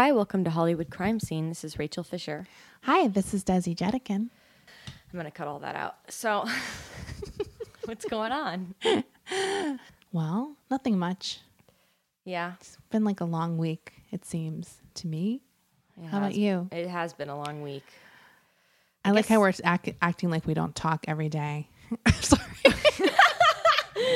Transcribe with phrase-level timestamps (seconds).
[0.00, 1.48] Hi, welcome to Hollywood Crime Scene.
[1.48, 2.46] This is Rachel Fisher.
[2.82, 4.28] Hi, this is Desi Jedeikin.
[4.86, 5.96] I'm going to cut all that out.
[6.08, 6.46] So,
[7.84, 8.76] what's going on?
[10.12, 11.40] Well, nothing much.
[12.24, 12.52] Yeah.
[12.60, 15.40] It's been like a long week, it seems to me.
[16.00, 16.68] it How about you?
[16.70, 17.82] It has been a long week.
[19.04, 21.70] I, like guess- how we're act- acting like we don't talk every day.
[22.20, 22.44] Sorry.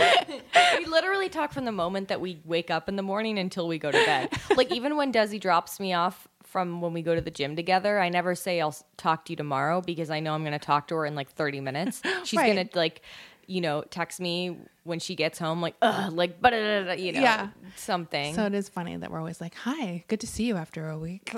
[0.79, 3.79] we literally talk from the moment that we wake up in the morning until we
[3.79, 4.31] go to bed.
[4.57, 7.99] like even when Desi drops me off from when we go to the gym together,
[7.99, 10.89] I never say I'll talk to you tomorrow because I know I'm going to talk
[10.89, 12.03] to her in like 30 minutes.
[12.25, 12.55] She's Right.
[12.55, 13.03] going to like
[13.49, 16.93] you know, text me when she gets home, like, ugh, like, but uh, uh, uh,
[16.95, 17.49] you know, Yeah.
[17.75, 18.35] something.
[18.36, 20.97] So it is funny that we're always like, "Hi, good to see you after a
[20.97, 21.35] week."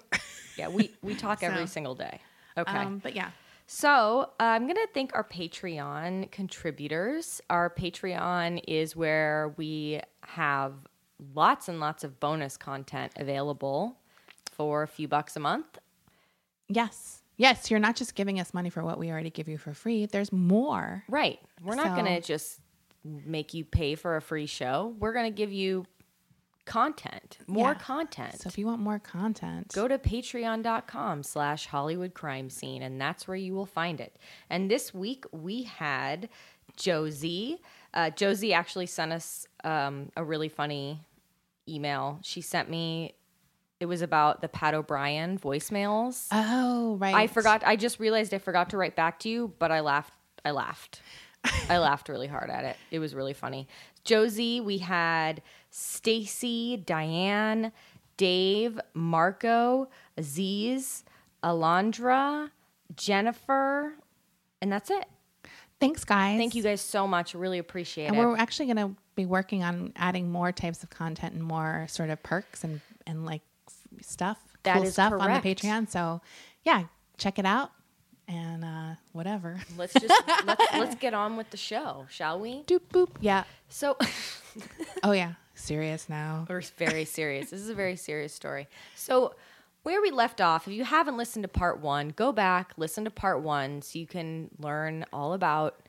[0.56, 2.20] yeah, we we talk every single day.
[2.58, 2.76] Okay.
[2.76, 3.30] Um, but yeah,
[3.66, 7.40] So uh, I'm going to thank our Patreon contributors.
[7.48, 10.74] Our Patreon is where we have
[11.34, 13.96] lots and lots of bonus content available
[14.52, 15.78] for a few bucks a month.
[16.68, 17.70] yes, yes.
[17.70, 20.06] You're not just giving us money for what we already give you for free.
[20.06, 21.02] There's more.
[21.08, 21.40] Right.
[21.62, 22.60] We're not So- going to just
[23.04, 24.94] make you pay for a free show.
[24.98, 25.86] We're going to give you
[26.64, 27.74] content, more Yeah.
[27.74, 28.40] content.
[28.40, 33.28] So if you want more content, go to patreon.com slash hollywood crime scene and that's
[33.28, 34.16] where you will find it.
[34.48, 36.28] And this week we had
[36.76, 37.60] josie.
[37.92, 41.00] Uh, josie actually sent us um, a really funny
[41.68, 42.18] email.
[42.22, 43.14] She sent me
[43.80, 46.28] it was about the pat o'brien voicemails.
[46.32, 47.14] Oh, right.
[47.14, 50.12] i forgot i just realized i forgot to write back to you but i laughed
[50.44, 51.00] i laughed.
[51.68, 52.74] I laughed really hard at it.
[52.90, 53.68] It was really funny
[54.04, 57.72] josie we had stacy diane
[58.16, 61.04] dave marco aziz
[61.42, 62.50] alondra
[62.96, 63.94] jennifer
[64.64, 65.04] and that's it.
[65.78, 66.38] Thanks, guys.
[66.38, 67.34] thank you guys so much.
[67.34, 68.18] Really appreciate And it.
[68.18, 72.08] we're actually going to be working on adding more types of content and more sort
[72.08, 73.42] of perks and and like
[74.00, 75.90] stuff, That cool is stuff on the Patreon.
[75.90, 76.22] So
[76.62, 76.84] yeah,
[77.18, 77.72] check it out
[78.28, 79.60] and uh, whatever.
[79.76, 80.14] let's just
[80.46, 83.10] let's, let's get on with the show shall we Doop boop.
[83.20, 83.44] Yeah.
[83.68, 83.96] so
[85.02, 85.34] Oh yeah.
[85.54, 86.46] Serious now.
[86.48, 87.50] We're very serious.
[87.50, 88.66] This is a very serious story.
[88.96, 89.34] So,
[89.84, 93.10] where we left off, if you haven't listened to part one, go back, listen to
[93.10, 95.80] part one so you can learn all about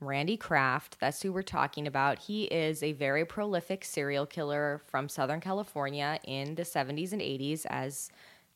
[0.00, 0.96] Randy Kraft.
[1.00, 2.20] That's who we're talking about.
[2.20, 7.66] He is a very prolific serial killer from Southern California in the 70s and 80s,
[7.66, 8.10] as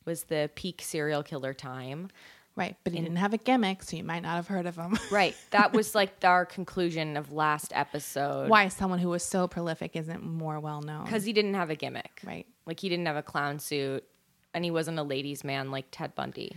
[0.05, 2.09] was the peak serial killer time.
[2.55, 4.97] Right, but he didn't have a gimmick, so you might not have heard of him.
[5.11, 5.35] Right.
[5.51, 8.49] That was like our conclusion of last episode.
[8.49, 11.03] Why someone who was so prolific isn't more well known?
[11.03, 12.21] Because he didn't have a gimmick.
[12.23, 12.45] Right.
[12.65, 14.05] Like he didn't have a clown suit
[14.53, 16.55] and he wasn't a ladies' man like Ted Bundy.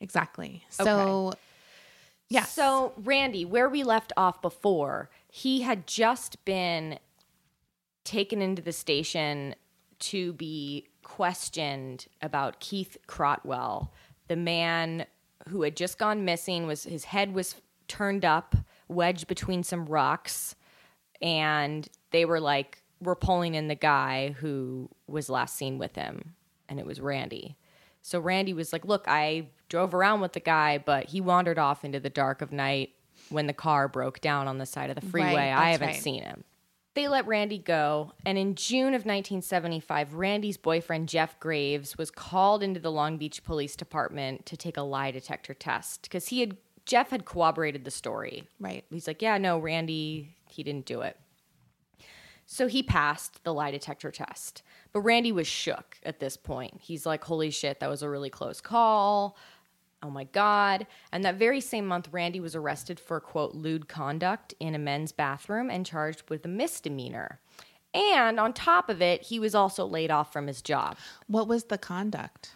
[0.00, 0.64] Exactly.
[0.70, 1.32] So
[2.32, 2.44] yeah.
[2.44, 6.98] So, Randy, where we left off before, he had just been
[8.04, 9.54] taken into the station
[9.98, 13.92] to be questioned about Keith Crotwell,
[14.32, 15.04] the man
[15.48, 17.56] who had just gone missing was his head was
[17.86, 18.56] turned up,
[18.88, 20.56] wedged between some rocks,
[21.20, 26.34] and they were like we're pulling in the guy who was last seen with him,
[26.66, 27.58] and it was Randy.
[28.00, 31.84] So Randy was like, "Look, I drove around with the guy, but he wandered off
[31.84, 32.94] into the dark of night
[33.28, 35.34] when the car broke down on the side of the freeway.
[35.34, 36.02] Right, I haven't right.
[36.02, 36.44] seen him."
[36.94, 42.62] They let Randy go, and in June of 1975, Randy's boyfriend Jeff Graves was called
[42.62, 46.56] into the Long Beach Police Department to take a lie detector test because he had
[46.84, 48.44] Jeff had corroborated the story.
[48.60, 48.84] Right.
[48.90, 51.16] He's like, "Yeah, no, Randy, he didn't do it."
[52.44, 54.62] So he passed the lie detector test.
[54.92, 56.80] But Randy was shook at this point.
[56.82, 59.36] He's like, holy shit, that was a really close call.
[60.02, 60.86] Oh my God.
[61.12, 65.12] And that very same month, Randy was arrested for, quote, lewd conduct in a men's
[65.12, 67.38] bathroom and charged with a misdemeanor.
[67.94, 70.96] And on top of it, he was also laid off from his job.
[71.26, 72.50] What was the conduct?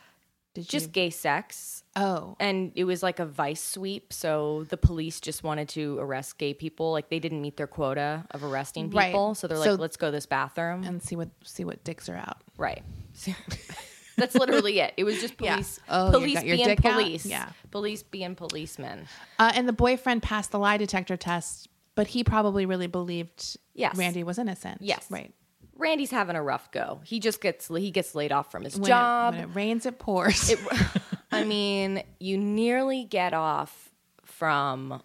[0.54, 0.92] Did Just you?
[0.92, 1.84] gay sex.
[1.94, 4.10] Oh, And it was like a vice sweep.
[4.14, 6.92] So the police just wanted to arrest gay people.
[6.92, 9.08] Like they didn't meet their quota of arresting Right.
[9.08, 9.34] people.
[9.34, 10.82] So they're like, So- let's go this bathroom.
[10.84, 12.38] and see what see what dicks are out.
[12.56, 12.82] Right.
[14.16, 14.94] That's literally it.
[14.96, 15.54] It was just Yeah.
[15.54, 15.80] police.
[15.88, 16.92] Oh, police your being dick out?
[16.94, 17.26] police.
[17.26, 17.50] Yeah.
[17.70, 19.06] Police being policemen.
[19.38, 23.96] Uh, and the boyfriend passed the lie detector test, but he probably really believed Yes.
[23.96, 24.78] Randy was innocent.
[24.80, 25.06] Yes.
[25.10, 25.32] Right.
[25.76, 27.00] Randy's having a rough go.
[27.04, 29.34] He just gets he gets laid off from his When job.
[29.34, 30.48] It, when it rains, it pours.
[30.50, 30.58] It-
[31.32, 33.90] I mean, you nearly get off
[34.24, 35.02] from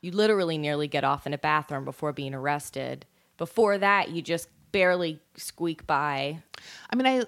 [0.00, 3.06] you literally nearly get off in a bathroom before being arrested.
[3.38, 6.42] Before that, you just barely squeak by.
[6.90, 7.24] I mean, I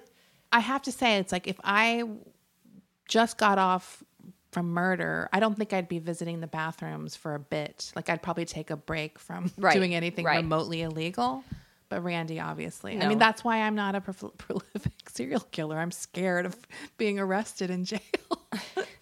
[0.55, 2.03] I have to say, it's like if I
[3.09, 4.01] just got off
[4.53, 7.91] from murder, I don't think I'd be visiting the bathrooms for a bit.
[7.93, 10.37] Like I'd probably take a break from Right, doing anything right.
[10.37, 11.43] remotely illegal.
[11.89, 15.77] But Randy, obviously, I mean, that's why I'm not a prof- prolific serial killer.
[15.77, 16.57] I'm scared of
[16.97, 17.99] being arrested in jail.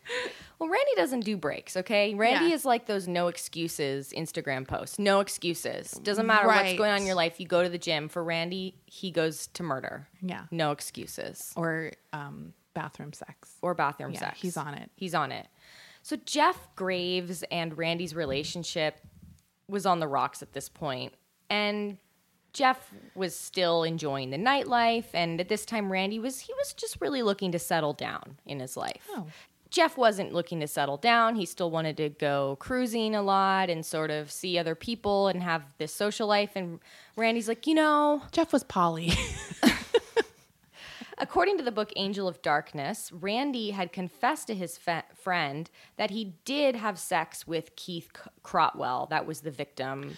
[0.64, 2.16] Well, Randy doesn't do breaks, okay?
[2.16, 2.56] Randy Yeah.
[2.56, 4.98] is like those no excuses Instagram posts.
[4.98, 5.92] No excuses.
[5.92, 7.38] Doesn't matter what's going on in your life.
[7.38, 8.08] You go to the gym.
[8.08, 10.08] For Randy, he goes to murder.
[10.22, 10.44] Yeah.
[10.52, 11.52] No excuses.
[11.58, 13.58] or um, bathroom sex.
[13.62, 14.40] Or bathroom Yeah, sex.
[14.40, 14.90] he's on it.
[14.96, 15.48] He's on it.
[16.02, 19.02] So Jeff Graves and Randy's relationship
[19.68, 21.14] was on the rocks at this point.
[21.50, 21.98] And
[22.54, 27.02] Jeff was still enjoying the nightlife and at this time Randy was he was just
[27.02, 29.06] really looking to settle down in his life.
[29.10, 29.28] Oh.
[29.74, 31.34] Jeff wasn't looking to settle down.
[31.36, 35.42] He still wanted to go cruising a lot and sort of see other people and
[35.42, 36.80] have this social life and
[37.18, 39.12] Randy's like, "You know, Jeff was Polly.
[41.20, 46.10] According to the book Angel of Darkness, Randy had confessed to his fe- friend that
[46.12, 49.08] he did have sex with Keith C- Crotwell.
[49.10, 50.18] That was the victim.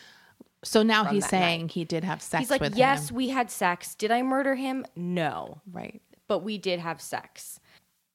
[0.63, 3.17] so now he's saying he did have sex He's like, with Yes, him.
[3.17, 3.93] we had sex.
[3.95, 4.85] Did I murder him?
[4.95, 6.01] No, Right.
[6.27, 7.59] but we did have sex.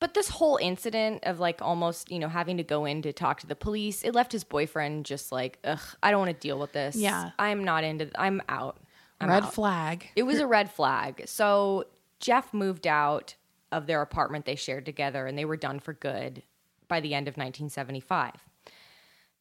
[0.00, 3.40] But this whole incident of like almost, you know, having to go in to talk
[3.40, 6.58] to the police, it left his boyfriend just like, ugh, I don't want to deal
[6.58, 6.96] with this.
[6.96, 7.30] Yeah.
[7.38, 8.78] I'm not into, I'm out.
[9.20, 9.54] I'm Red out.
[9.54, 10.08] flag.
[10.16, 11.24] It was a red flag.
[11.26, 11.84] So
[12.18, 13.34] Jeff moved out
[13.70, 16.42] of their apartment they shared together and they were done for good
[16.88, 18.32] by the end of 1975.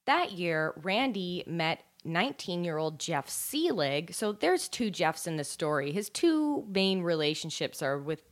[0.05, 4.13] That year, Randy met 19 year old Jeff Seelig.
[4.13, 5.91] So there's two Jeffs in the story.
[5.91, 8.23] His two main relationships are with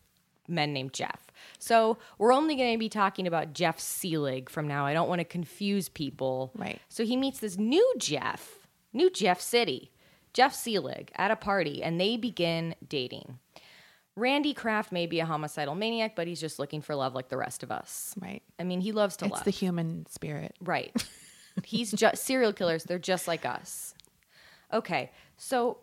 [0.47, 1.26] men named Jeff.
[1.59, 4.85] So we're only going to be talking about Jeff Seelig from now.
[4.85, 6.51] I don't want to confuse people.
[6.55, 6.79] Right.
[6.89, 9.91] So he meets this new Jeff, new Jeff City,
[10.33, 13.39] Jeff Seelig, at a party, and they begin dating.
[14.15, 17.37] Randy Kraft may be a homicidal maniac, but he's just looking for love like the
[17.37, 18.15] rest of us.
[18.19, 18.41] Right.
[18.59, 19.43] I mean, he loves to It's love.
[19.43, 20.55] the human spirit.
[20.61, 20.91] Right.
[21.63, 22.83] He's just serial killers.
[22.83, 23.95] They're just like us.
[24.71, 25.11] Okay.
[25.37, 25.79] So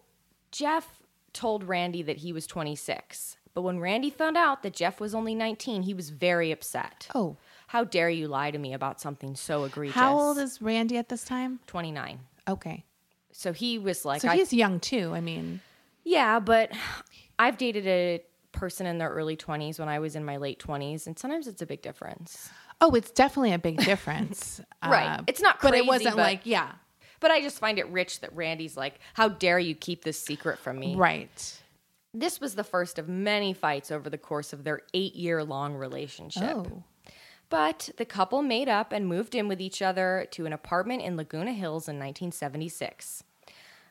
[0.52, 1.02] Jeff
[1.32, 3.36] told Randy that he was 26.
[3.54, 7.08] But when Randy found out that Jeff was only 19, he was very upset.
[7.14, 7.36] Oh.
[7.68, 9.94] How dare you lie to me about something so egregious?
[9.94, 11.60] How old is Randy at this time?
[11.68, 12.18] 29.
[12.48, 12.84] Okay.
[13.32, 15.12] So he was like, So he's young too.
[15.14, 15.60] I mean,
[16.04, 16.72] yeah, but
[17.38, 18.22] I've dated a
[18.52, 21.62] person in their early 20s when I was in my late 20s, and sometimes it's
[21.62, 22.50] a big difference.
[22.80, 24.60] oh, it's definitely a big difference.
[24.84, 25.18] Right.
[25.20, 26.72] Uh, It's not but it wasn't but- like, yeah.
[27.20, 30.58] But I just find it rich that Randy's like, How dare you keep this secret
[30.58, 30.94] from me?
[30.94, 31.60] Right.
[32.14, 35.74] This was the first of many fights over the course of their eight year long
[35.74, 36.42] relationship.
[36.44, 36.84] Oh.
[37.50, 41.16] But the couple made up and moved in with each other to an apartment in
[41.16, 43.24] Laguna Hills in 1976.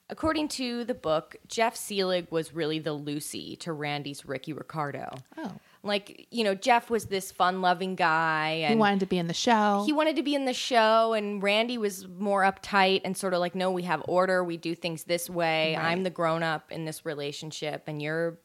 [0.10, 5.16] According to the book, Jeff Seelig was really the Lucy to Randy's Ricky Ricardo.
[5.38, 5.54] Oh.
[5.86, 9.34] Like, you know, Jeff was this fun loving guy He wanted to be in the
[9.34, 9.84] show.
[9.86, 13.42] he wanted to be in the show and Randy was more uptight and sort of
[13.42, 15.76] like, no, we have order, we do things this way.
[15.76, 15.86] Right.
[15.86, 18.40] I'm the grown up in this relationship and you're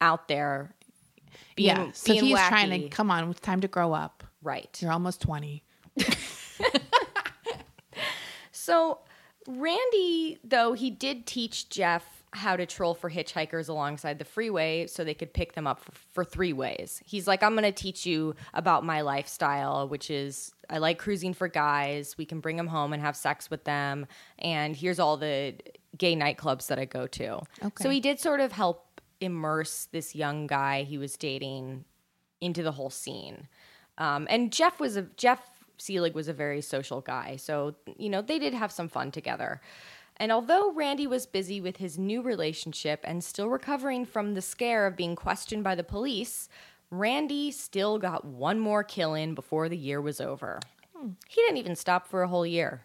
[0.00, 0.74] out there
[1.56, 1.90] being, yeah.
[1.92, 2.48] So being he's wacky.
[2.48, 3.28] trying to come on.
[3.30, 4.22] It's time to grow up.
[4.42, 4.78] right.
[4.80, 5.64] You're almost 20.
[8.54, 9.00] So
[9.48, 15.04] Randy, though, he did teach Jeff how to troll for hitchhikers alongside the freeway so
[15.04, 17.02] they could pick them up for, for three ways.
[17.04, 21.34] He's like, I'm going to teach you about my lifestyle, which is I like cruising
[21.34, 22.16] for guys.
[22.16, 24.06] We can bring them home and have sex with them.
[24.38, 25.54] And here's all the
[25.96, 27.42] gay nightclubs that I go to.
[27.62, 27.82] Okay.
[27.82, 31.84] So he did sort of help immerse this young guy he was dating
[32.40, 33.48] into the whole scene.
[33.98, 35.40] Um, and Jeff was a Jeff
[35.78, 39.60] Seelig was a very social guy, so you know they did have some fun together.
[40.22, 44.86] And although Randy was busy with his new relationship and still recovering from the scare
[44.86, 46.48] of being questioned by the police,
[46.92, 50.60] Randy still got one more kill in before the year was over.
[50.96, 51.08] Hmm.
[51.28, 52.82] He didn't even stop for a whole year.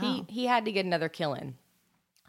[0.00, 1.56] He he had to get another kill in.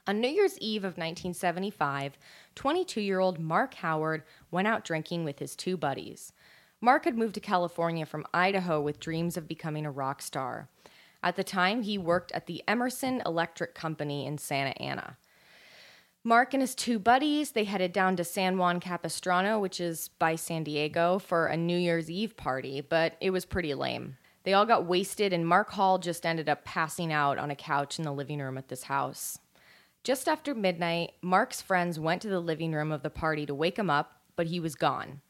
[0.06, 2.18] On New Year's Eve of 1975,
[2.56, 6.34] 22 year old Mark Howard went out drinking with his two buddies.
[6.82, 10.68] Mark had moved to California from Idaho with dreams of becoming a rock star.
[11.24, 15.18] At the time, he worked at the Emerson Electric Company in Santa Ana.
[16.24, 20.36] Mark and his two buddies, they headed down to San Juan Capistrano, which is by
[20.36, 24.18] San Diego, for a New Year's Eve party, but it was pretty lame.
[24.44, 27.98] They all got wasted, and Mark Hall just ended up passing out on a couch
[27.98, 29.40] in the living room at this house.
[30.04, 33.78] Just after midnight, Mark's friends went to the living room of the party to wake
[33.78, 35.22] him up, but he was gone.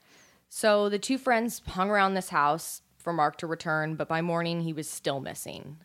[0.50, 4.62] So the two friends hung around this house for Mark to return, but by morning
[4.62, 5.78] he was still missing.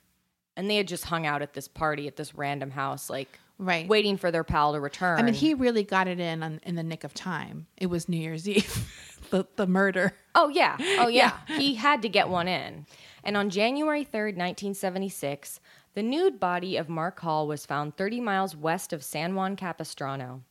[0.57, 3.89] And they had just hung out at this party at this random house, like Right.
[3.89, 5.19] waiting for their pal to return.
[5.19, 7.67] I mean, he really got it in on, in the nick of time.
[7.79, 8.91] It was New Year's Eve,
[9.31, 10.13] the, the murder.
[10.35, 10.77] Oh yeah.
[10.99, 11.39] Oh yeah.
[11.49, 12.85] he had to get one in.
[13.25, 15.61] And on January 3rd, 1976,
[15.95, 20.43] the nude body of Mark Hall was found 30 miles west of San Juan Capistrano.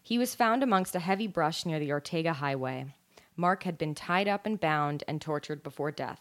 [0.00, 2.86] He was found amongst a heavy brush near the Ortega Highway.
[3.42, 6.20] Mark had been tied up and bound and tortured before death.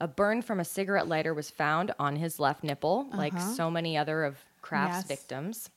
[0.00, 3.54] A burn from a cigarette lighter was found on his left nipple, like uh-huh.
[3.54, 5.18] so many other of Kraft's Yes.
[5.18, 5.70] victims.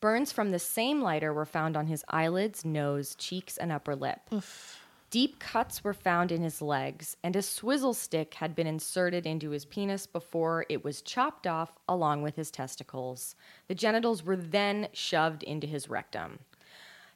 [0.00, 4.22] Burns from the same lighter were found on his eyelids, nose, cheeks, and upper lip.
[5.10, 9.50] Deep cuts were found in his legs, and a swizzle stick had been inserted into
[9.50, 13.36] his penis before it was chopped off along with his testicles.
[13.68, 16.40] The genitals were then shoved into his rectum.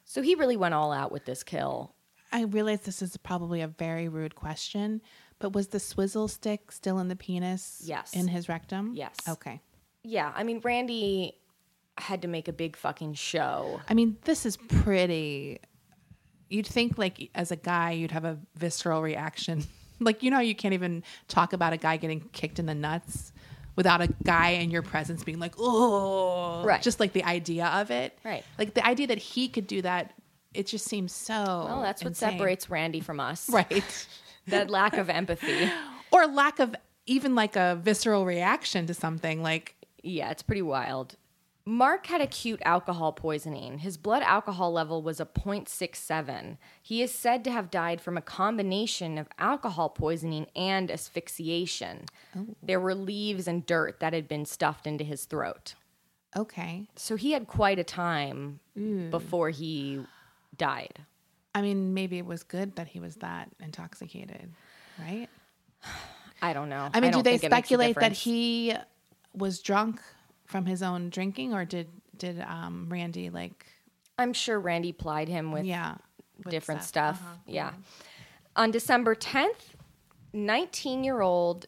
[0.05, 1.93] So he really went all out with this kill.
[2.31, 5.01] I realize this is probably a very rude question,
[5.39, 7.81] but was the swizzle stick still in the penis?
[7.83, 8.13] Yes.
[8.13, 8.93] In his rectum?
[8.95, 9.15] Yes.
[9.27, 9.61] Okay.
[10.03, 11.35] Yeah, I mean, Randy
[11.97, 13.81] had to make a big fucking show.
[13.89, 15.59] I mean, this is pretty.
[16.49, 19.63] You'd think, like, as a guy, you'd have a visceral reaction.
[19.99, 23.33] like, you know, you can't even talk about a guy getting kicked in the nuts
[23.75, 26.81] without a guy in your presence being like, oh, Right.
[26.81, 28.17] Just like the idea of it.
[28.25, 28.43] Right.
[28.57, 30.13] Like the idea that he could do that,
[30.53, 31.33] it just seems so.
[31.33, 32.31] Well, that's what insane.
[32.31, 33.49] separates Randy from us.
[33.59, 34.07] Right.
[34.47, 35.69] That lack of empathy.
[36.11, 36.75] or lack of
[37.05, 41.17] even like a visceral reaction to something like Yeah, it's pretty wild.
[41.65, 43.77] Mark had acute alcohol poisoning.
[43.77, 46.57] His blood alcohol level was a 0.67.
[46.81, 52.05] He is said to have died from a combination of alcohol poisoning and asphyxiation.
[52.35, 52.47] Oh.
[52.63, 55.75] There were leaves and dirt that had been stuffed into his throat.
[56.35, 59.11] okay So he had quite a time mm.
[59.11, 59.99] before he
[60.59, 60.99] died.
[61.55, 64.53] i mean maybe it was good that he was that intoxicated
[64.99, 65.27] right
[66.41, 66.89] I don't know.
[66.93, 68.73] i mean do don't they think it makes a speculate that he
[69.33, 69.99] was drunk
[70.45, 71.87] from his own drinking or did
[72.17, 73.65] did um randy like
[74.19, 75.95] I'm sure Randy plied him with yeah
[76.43, 77.17] with different stuff?
[77.17, 77.25] stuff.
[77.25, 77.37] Uh-huh.
[77.47, 77.71] Yeah.
[78.55, 79.75] On December 10th,
[80.33, 81.67] 19 year old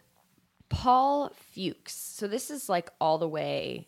[0.70, 1.94] Paul Fuchs.
[1.94, 3.88] So this is like all the way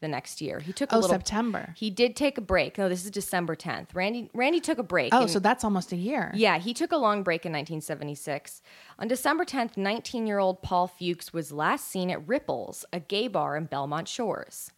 [0.00, 0.60] the next year.
[0.60, 1.14] He took a oh little.
[1.14, 2.76] september He did take a break.
[2.78, 3.94] No, this is December 10th.
[3.94, 5.14] Randy Randy took a break.
[5.14, 8.60] oh and- so that's almost a year yeah, he took a long break in 1976.
[8.98, 13.28] On December 10th, 19 year old Paul Fuchs was last seen at Ripples, a gay
[13.28, 14.70] bar in Belmont Shores.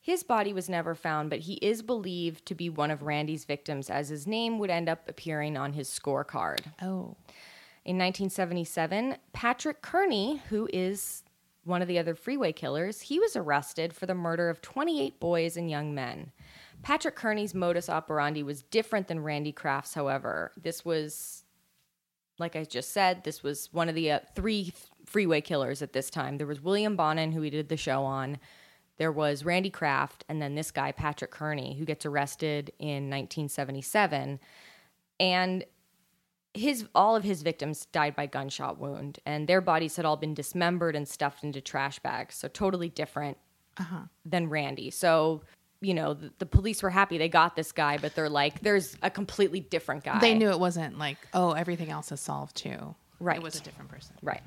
[0.00, 3.88] His body was never found, but he is believed to be one of Randy's victims,
[3.88, 6.60] as his name would end up appearing on his scorecard.
[6.82, 7.16] oh
[7.86, 11.23] In 1977, Patrick Kearney, who is
[11.64, 15.56] one of the other freeway killers, he was arrested for the murder of 28 boys
[15.56, 16.32] and young men.
[16.82, 20.52] Patrick Kearney's modus operandi was different than Randy Kraft's, however.
[20.60, 21.44] This was,
[22.38, 24.74] like I just said, this was one of the uh, three th-
[25.06, 26.36] freeway killers at this time.
[26.36, 28.38] There was William Bonin, who we did the show on.
[28.98, 34.38] There was Randy Kraft, and then this guy, Patrick Kearney, who gets arrested in 1977.
[35.18, 35.64] And
[36.54, 40.34] his all of his victims died by gunshot wound and their bodies had all been
[40.34, 43.36] dismembered and stuffed into trash bags so totally different
[43.76, 44.04] uh-huh.
[44.24, 44.90] than randy.
[44.90, 45.42] So
[45.80, 48.96] you know the, the police were happy they got this guy but they're like there's
[49.02, 50.20] a completely different guy.
[50.20, 52.94] They knew it wasn't like oh everything else is solved too.
[53.18, 53.36] Right.
[53.36, 54.14] it was a different person.
[54.22, 54.42] Right.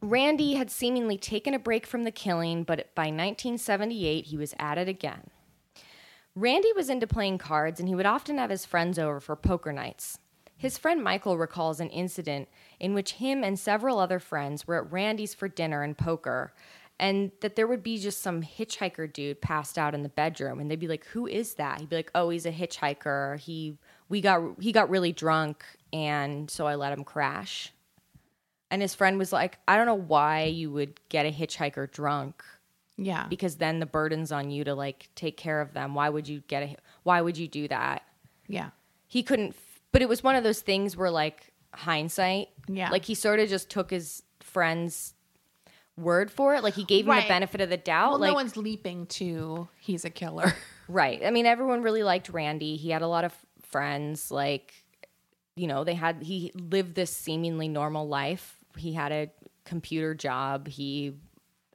[0.00, 4.76] Randy had seemingly taken a break from the killing but by 1978 he was at
[4.76, 5.30] it again.
[6.34, 9.72] Randy was into playing cards and he would often have his friends over for poker
[9.72, 10.18] nights
[10.58, 12.48] His friend Michael recalls an incident
[12.80, 16.52] in which him and several other friends were at Randy's for dinner and poker,
[16.98, 20.68] and that there would be just some hitchhiker dude passed out in the bedroom, and
[20.68, 23.38] they'd be like, "Who is that?" He'd be like, "Oh, he's a hitchhiker.
[23.38, 27.72] He we got he got really drunk, and so I let him crash."
[28.70, 32.42] And his friend was like, "I don't know why you would get a hitchhiker drunk."
[33.00, 35.94] yeah Because then the burden's on you to like take care of them.
[35.94, 36.76] Why would you get a?
[37.04, 38.02] Why would you do that?
[38.48, 38.70] yeah
[39.06, 39.54] he couldn't
[39.92, 42.90] but it was one of those things where like hindsight Yeah.
[42.90, 45.14] like he sort of just took his friend's
[45.96, 46.62] word for it.
[46.62, 47.24] Like he gave him Right.
[47.24, 50.52] the benefit of the doubt well like no one's leaping to he's a killer.
[50.90, 51.22] Right.
[51.22, 52.76] I mean everyone really liked randy.
[52.76, 54.72] He had a lot of friends like
[55.54, 58.56] you know they had he lived this seemingly normal life.
[58.76, 59.28] He had a
[59.66, 60.66] computer job.
[60.66, 61.12] He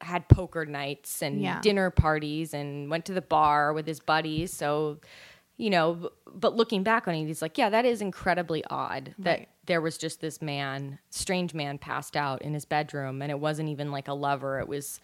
[0.01, 1.61] had poker nights and Yeah.
[1.61, 4.51] dinner parties and went to the bar with his buddies.
[4.51, 4.97] So
[5.63, 9.39] you know but looking back on it he's like yeah that is incredibly odd that
[9.39, 9.49] Right.
[9.65, 13.69] there was just this man strange man passed out in his bedroom and it wasn't
[13.69, 14.99] even like a lover it was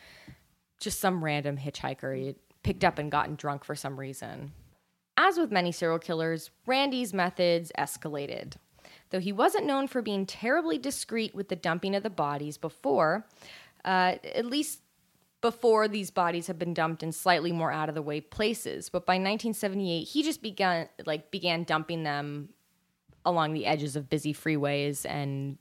[0.81, 4.51] just some random hitchhiker he had picked up and gotten drunk for some reason
[5.21, 8.53] as with many serial killers, Randy's methods escalated.
[9.09, 13.25] Though he wasn't known for being terribly discreet with the dumping of the bodies before,
[13.83, 14.79] uh, at least
[15.41, 18.89] before these bodies had been dumped in slightly more out of the way places.
[18.89, 22.50] But by 1978, he just began like began dumping them
[23.25, 25.58] along the edges of busy freeways and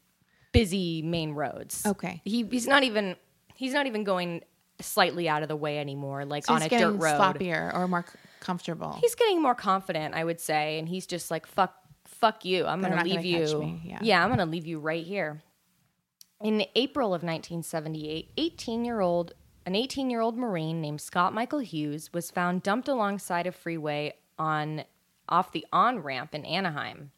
[0.53, 1.85] busy main roads.
[1.87, 2.21] Okay.
[2.25, 3.17] he, he's not even
[3.55, 4.43] he's not even going
[4.81, 8.05] slightly out of the way anymore, like so on a dirt road sloppier or more
[8.41, 12.67] comfortable he's getting more confident, I would say, and he's just like fuck fuck you.
[12.67, 13.59] I'm They're to leave gonna you.
[13.61, 14.23] me, yeah.
[14.23, 15.43] I'm going to leave you right here.
[16.41, 19.35] In April of 1978, 18 year old
[19.69, 24.15] an 18 year old Marine named Scott Michael Hughes was found dumped alongside a freeway
[24.39, 24.85] on
[25.29, 27.11] off the on ramp in Anaheim.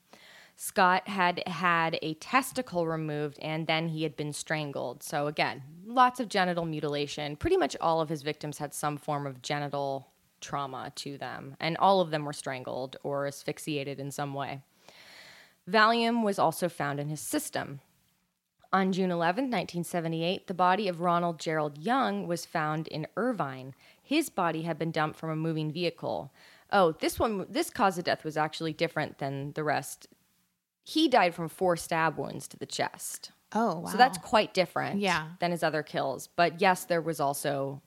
[0.57, 5.05] Scott had had a testicle removed and then he had been strangled.
[5.05, 7.37] So, again, lots of genital mutilation.
[7.37, 10.09] Pretty much all of his victims had some form of genital
[10.41, 14.61] trauma to them, and all of them were strangled or asphyxiated in some way.
[15.71, 17.79] Valium was also found in his system.
[18.73, 23.75] On June 11, 1978, the body of Ronald Gerald Young was found in Irvine.
[24.01, 26.33] His body had been dumped from a moving vehicle.
[26.73, 30.07] Oh, this one, this cause of death was actually different than the rest.
[30.85, 33.33] He died from four stab wounds to the chest.
[33.53, 33.91] Oh, wow.
[33.91, 35.31] So that's quite different Yeah.
[35.41, 36.29] than his other kills.
[36.29, 37.83] But yes, there was also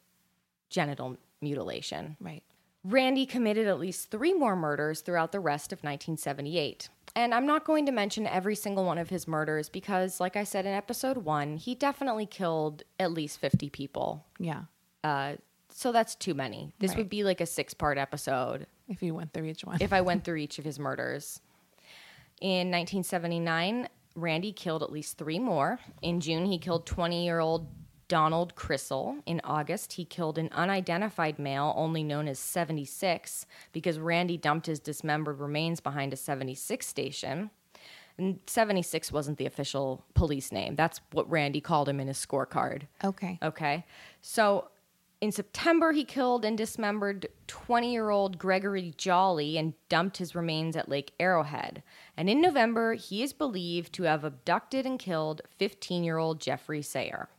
[0.70, 2.18] genital mutilation.
[2.20, 2.44] right.
[2.86, 6.90] Randy committed at least three more murders throughout the rest of 1978.
[7.16, 10.44] And I'm not going to mention every single one of his murders because, like I
[10.44, 14.26] said in episode one, he definitely killed at least 50 people.
[14.40, 14.64] Yeah.
[15.04, 15.36] Uh,
[15.70, 16.74] so that's too many.
[16.80, 16.98] This Right.
[17.00, 19.78] would be like a six part episode If you went through each one.
[19.80, 21.40] if I went through each of his murders.
[22.42, 25.80] In 1979, Randy killed at least three more.
[26.02, 27.68] In June, he killed 20 year old
[28.08, 29.22] Donald Crissell.
[29.26, 34.80] In August, he killed an unidentified male, only known as 76, because Randy dumped his
[34.80, 37.50] dismembered remains behind a 76 station.
[38.18, 40.76] And 76 wasn't the official police name.
[40.76, 42.84] That's what Randy called him in his scorecard.
[43.04, 43.40] okay.
[43.42, 43.86] Okay.
[44.22, 44.70] So
[45.24, 50.76] in September, he killed and dismembered 20 year old Gregory Jolly and dumped his remains
[50.76, 51.82] at Lake Arrowhead.
[52.18, 56.82] And in November, he is believed to have abducted and killed 15 year old Jeffrey
[56.82, 57.30] Sayre.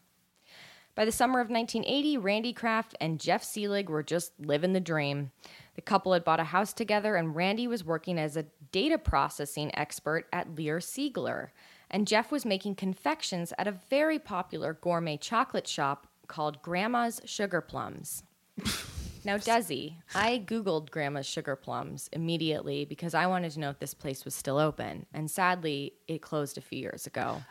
[0.94, 5.32] By the summer of 1980, Randy Kraft and Jeff Seelig were just living the dream.
[5.74, 9.76] The couple had bought a house together, and Randy was working as a data processing
[9.76, 11.48] expert at Lear Siegler.
[11.90, 17.60] And Jeff was making confections at a very popular gourmet chocolate shop called Grandma's Sugar
[17.60, 18.22] Plums.
[19.26, 23.94] Now, Desi, I Googled Grandma's Sugar Plums immediately because I wanted to know if this
[23.94, 25.06] place was still open.
[25.14, 27.42] And sadly, it closed a few years ago.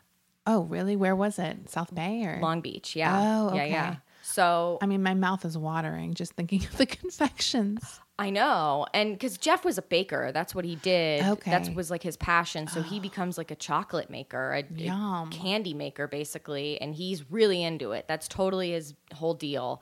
[0.46, 0.96] Oh, really?
[0.96, 1.70] Where was it?
[1.70, 2.40] South Bay or?
[2.42, 3.20] Long Beach, yeah.
[3.50, 3.96] Oh, Yeah, yeah.
[4.26, 6.86] So I mean, my mouth is watering just thinking of the
[7.34, 8.00] confections.
[8.18, 8.86] I know.
[8.94, 11.24] And because Jeff was a baker, that's what he did.
[11.26, 11.52] Okay.
[11.52, 12.68] That was like his passion.
[12.68, 16.80] So he becomes like a chocolate maker, a, a candy maker, basically.
[16.80, 18.06] And he's really into it.
[18.08, 19.82] That's totally his whole deal.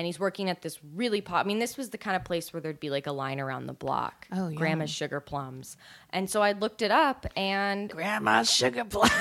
[0.00, 1.44] And he's working at this really pop.
[1.44, 3.66] I mean, this was the kind of place where there'd be like a line around
[3.66, 4.26] the block.
[4.32, 4.54] Oh, yum.
[4.54, 5.76] Grandma's Sugar Plums.
[6.08, 9.12] And so I looked it up and Grandma's sugar plums.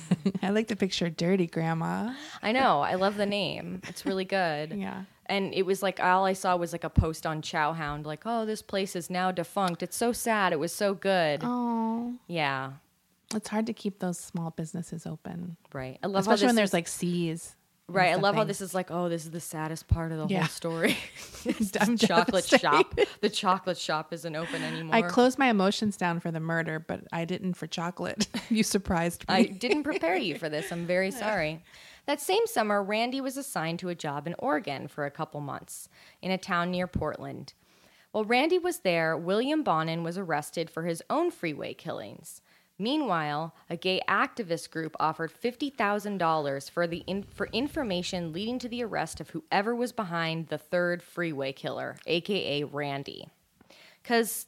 [0.42, 2.12] I like the picture dirty grandma.
[2.42, 2.82] I know.
[2.82, 3.80] I love the name.
[3.88, 4.74] It's really good.
[4.86, 5.04] Yeah.
[5.24, 8.44] And it was like all I saw was like a post on Chowhound, like, "Oh,
[8.44, 9.82] this place is now defunct.
[9.82, 10.52] It's so sad.
[10.52, 12.74] It was so good." Oh, Yeah,
[13.34, 15.98] it's hard to keep those small businesses open, right.
[16.02, 17.56] I love especially how when there's is, like C's.
[17.88, 18.12] Right.
[18.12, 20.40] I love how this is like, "Oh, this is the saddest part of the Yeah.
[20.40, 20.96] whole story."
[21.80, 22.60] I'm chocolate devastated.
[22.60, 22.98] shop.
[23.20, 24.94] The chocolate shop isn't open anymore.
[24.96, 28.26] I closed my emotions down for the murder, but I didn't for chocolate.
[28.50, 29.34] you surprised me.
[29.34, 30.70] I didn't prepare you for this.
[30.72, 31.62] I'm very sorry.
[32.06, 35.88] That same summer, Randy was assigned to a job in Oregon for a couple months
[36.22, 37.52] in a town near Portland.
[38.12, 42.40] While Randy was there, William Bonin was arrested for his own freeway killings.
[42.78, 48.82] Meanwhile, a gay activist group offered $50,000 for the in, for information leading to the
[48.82, 53.28] arrest of whoever was behind the third freeway killer, aka Randy.
[54.04, 54.46] Cuz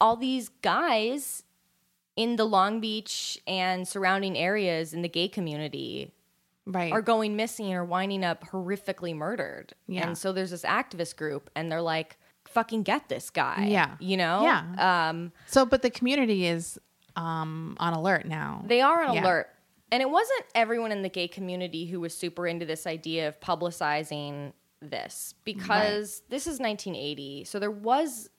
[0.00, 1.44] all these guys
[2.16, 6.12] in the Long Beach and surrounding areas in the gay community
[6.66, 6.92] right.
[6.92, 9.74] are going missing or winding up horrifically murdered.
[9.86, 10.06] Yeah.
[10.06, 13.66] And so there's this activist group and they're like, fucking get this guy.
[13.68, 13.96] Yeah.
[13.98, 14.42] You know?
[14.42, 15.08] Yeah.
[15.08, 16.78] Um, so, but the community is
[17.16, 18.62] um, on alert now.
[18.66, 19.24] they are on Yeah.
[19.24, 19.48] alert.
[19.90, 23.38] And it wasn't everyone in the gay community who was super into this idea of
[23.40, 27.44] publicizing this because this is 1980.
[27.44, 28.30] So there was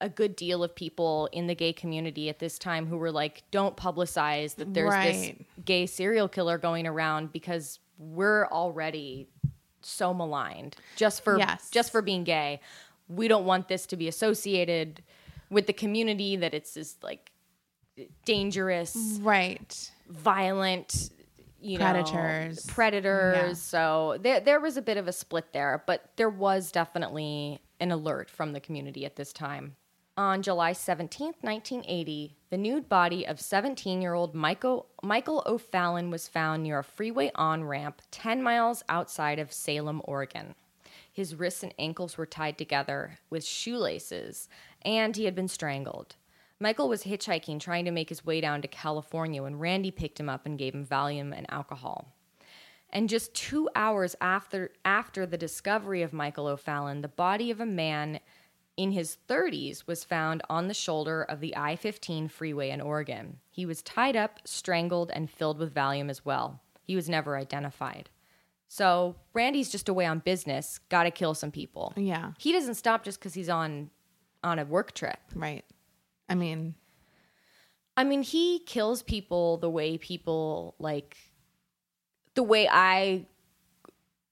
[0.00, 3.44] a good deal of people in the gay community at this time who were like,
[3.50, 5.36] don't publicize that there's Right.
[5.38, 9.28] this gay serial killer going around because we're already
[9.80, 11.70] so maligned just for Yes.
[11.70, 12.60] just for being gay.
[13.08, 15.02] We don't want this to be associated
[15.48, 17.30] with the community that it's this like
[18.24, 19.90] dangerous, right.
[20.08, 21.10] violent,
[21.60, 22.66] you know, Predators.
[22.66, 23.48] predators.
[23.48, 23.52] Yeah.
[23.54, 27.90] So there there was a bit of a split there, but there was definitely an
[27.90, 29.76] alert from the community at this time.
[30.16, 36.28] On July 17th, 1980, the nude body of 17 year old Michael, Michael O'Fallon was
[36.28, 40.54] found near a freeway on ramp 10 miles outside of Salem, Oregon.
[41.12, 44.48] His wrists and ankles were tied together with shoelaces,
[44.82, 46.14] and he had been strangled.
[46.64, 50.30] Michael was hitchhiking trying to make his way down to California when Randy picked him
[50.30, 52.16] up and gave him Valium and alcohol.
[52.88, 57.66] And just two hours after after the discovery of Michael O'Fallon, the body of a
[57.66, 58.18] man
[58.78, 63.40] in his 30s was found on the shoulder of the I 15 freeway in Oregon.
[63.50, 66.62] He was tied up, strangled, and filled with Valium as well.
[66.82, 68.08] He was never identified.
[68.68, 71.92] So Randy's just away on business, gotta kill some people.
[71.94, 72.30] Yeah.
[72.38, 73.90] He doesn't stop just because he's on
[74.42, 75.18] on a work trip.
[75.34, 75.64] Right.
[76.28, 76.74] I mean,
[77.96, 81.16] I mean, he kills people the way people like
[82.34, 83.26] the way I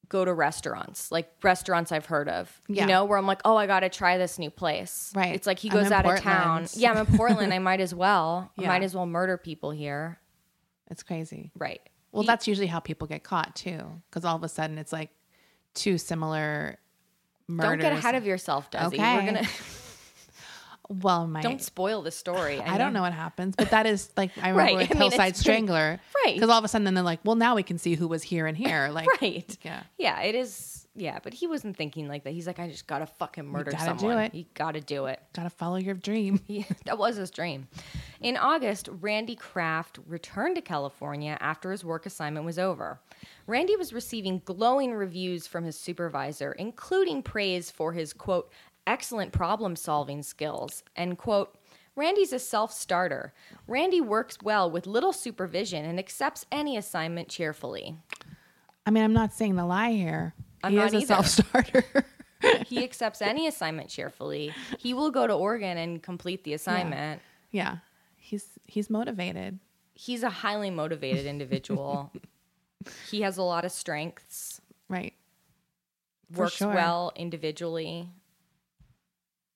[0.09, 2.61] go to restaurants, like restaurants I've heard of.
[2.68, 2.83] Yeah.
[2.83, 5.11] You know, where I'm like, oh, I got to try this new place.
[5.14, 5.35] Right.
[5.35, 6.66] It's like he goes out of town.
[6.74, 7.55] Yeah, I'm in Portland.
[7.55, 8.50] I might as well.
[8.59, 8.68] I Yeah.
[8.68, 10.18] might as well murder people here.
[10.90, 11.50] it's crazy.
[11.57, 11.81] Right.
[12.11, 14.92] Well, He- that's usually how people get caught too, because all of a sudden it's
[14.92, 15.09] like
[15.74, 16.76] two similar
[17.48, 17.70] murders.
[17.70, 18.88] don't get ahead of yourself, Desi.
[18.88, 19.16] Okay.
[19.16, 19.48] We're gonna
[20.88, 22.61] Well, my don't spoil the story.
[22.66, 24.77] I don't know what happens, but that is like I remember Right.
[24.77, 26.35] with I mean, Hillside pretty- Strangler, Right.
[26.35, 28.23] Because all of a sudden, then they're like, well, now we can see who was
[28.23, 29.57] here and here, like, Right.
[29.62, 29.83] Yeah.
[29.99, 30.79] Yeah, it is.
[30.95, 32.35] Yeah, but he wasn't thinking like that.
[32.35, 34.35] He's like, I just gotta fucking murder you gotta do it.
[34.35, 35.23] You gotta do it.
[35.33, 36.38] Gotta follow your dream.
[36.85, 37.66] That was his dream.
[38.21, 43.01] In August, Randy Kraft returned to California after his work assignment was over.
[43.47, 48.53] Randy was receiving glowing reviews from his supervisor, including praise for his quote,
[48.87, 51.57] excellent problem solving skills, and quote,
[51.95, 53.33] Randy's a self starter.
[53.66, 57.97] Randy works well with little supervision and accepts any assignment cheerfully.
[58.87, 60.35] I mean, I'm not saying the lie here.
[60.64, 61.85] I'm he is a self starter.
[62.66, 64.53] He accepts any assignment cheerfully.
[64.81, 67.23] He will go to Oregon and complete the assignment.
[67.53, 67.77] yeah,
[68.16, 69.61] he's he's motivated.
[69.95, 72.11] he's a highly motivated individual.
[73.12, 75.12] he has a lot of strengths, Right.
[76.35, 76.75] Works sure.
[76.75, 78.09] well individually.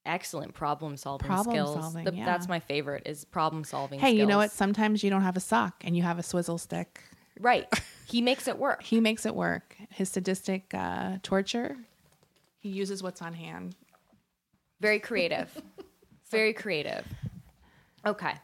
[0.07, 1.75] Excellent problem solving Problem skills.
[1.83, 2.25] solving, The- yeah.
[2.25, 3.99] That's my favorite is problem solving.
[4.01, 4.53] Hey, you know what?
[4.53, 7.03] Sometimes you don't have a sock and you have a swizzle stick.
[7.41, 7.67] Right.
[8.07, 8.83] He makes it work.
[8.83, 9.77] He makes it work.
[9.91, 11.77] His sadistic uh, torture,
[12.61, 13.75] he uses what's on hand.
[14.81, 15.61] Very creative.
[16.31, 17.05] Very creative.
[18.07, 18.35] Okay.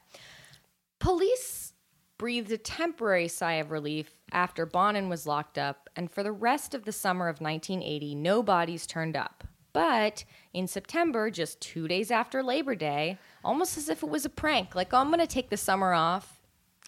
[0.98, 1.72] Police
[2.18, 6.74] breathed a temporary sigh of relief after Bonin was locked up, and for the rest
[6.74, 9.44] of the summer of 1980, no bodies turned up.
[9.72, 14.30] But in September, just two days after Labor Day, almost as if it was a
[14.30, 16.40] prank, like, oh, I'm going to take the summer off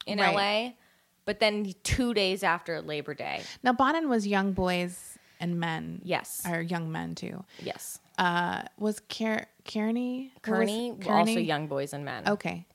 [0.06, 0.34] in Right.
[0.66, 0.72] LA,
[1.24, 3.42] but then two days after Labor Day.
[3.62, 6.02] Now, Bonin was young boys and men.
[6.04, 6.42] Yes.
[6.48, 7.44] Or young men too.
[7.62, 8.00] Yes.
[8.18, 10.32] Uh, was Ker- Kearney?
[10.44, 12.28] What was- Kearney, also young boys and men.
[12.28, 12.66] Okay.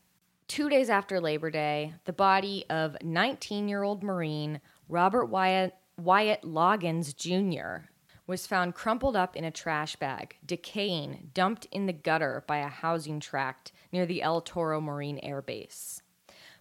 [0.47, 6.41] Two days after Labor Day, the body of 19 year old Marine Robert Wyatt, Wyatt
[6.41, 7.85] Loggins Jr.
[8.29, 12.67] was found crumpled up in a trash bag, decaying, dumped in the gutter by a
[12.67, 16.03] housing tract near the El Toro Marine Air Base.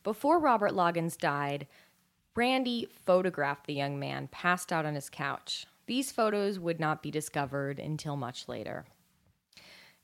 [0.03, 1.67] Before Robert Loggins died,
[2.35, 5.67] Randy photographed the young man passed out on his couch.
[5.87, 8.87] These photos would not be discovered until much later.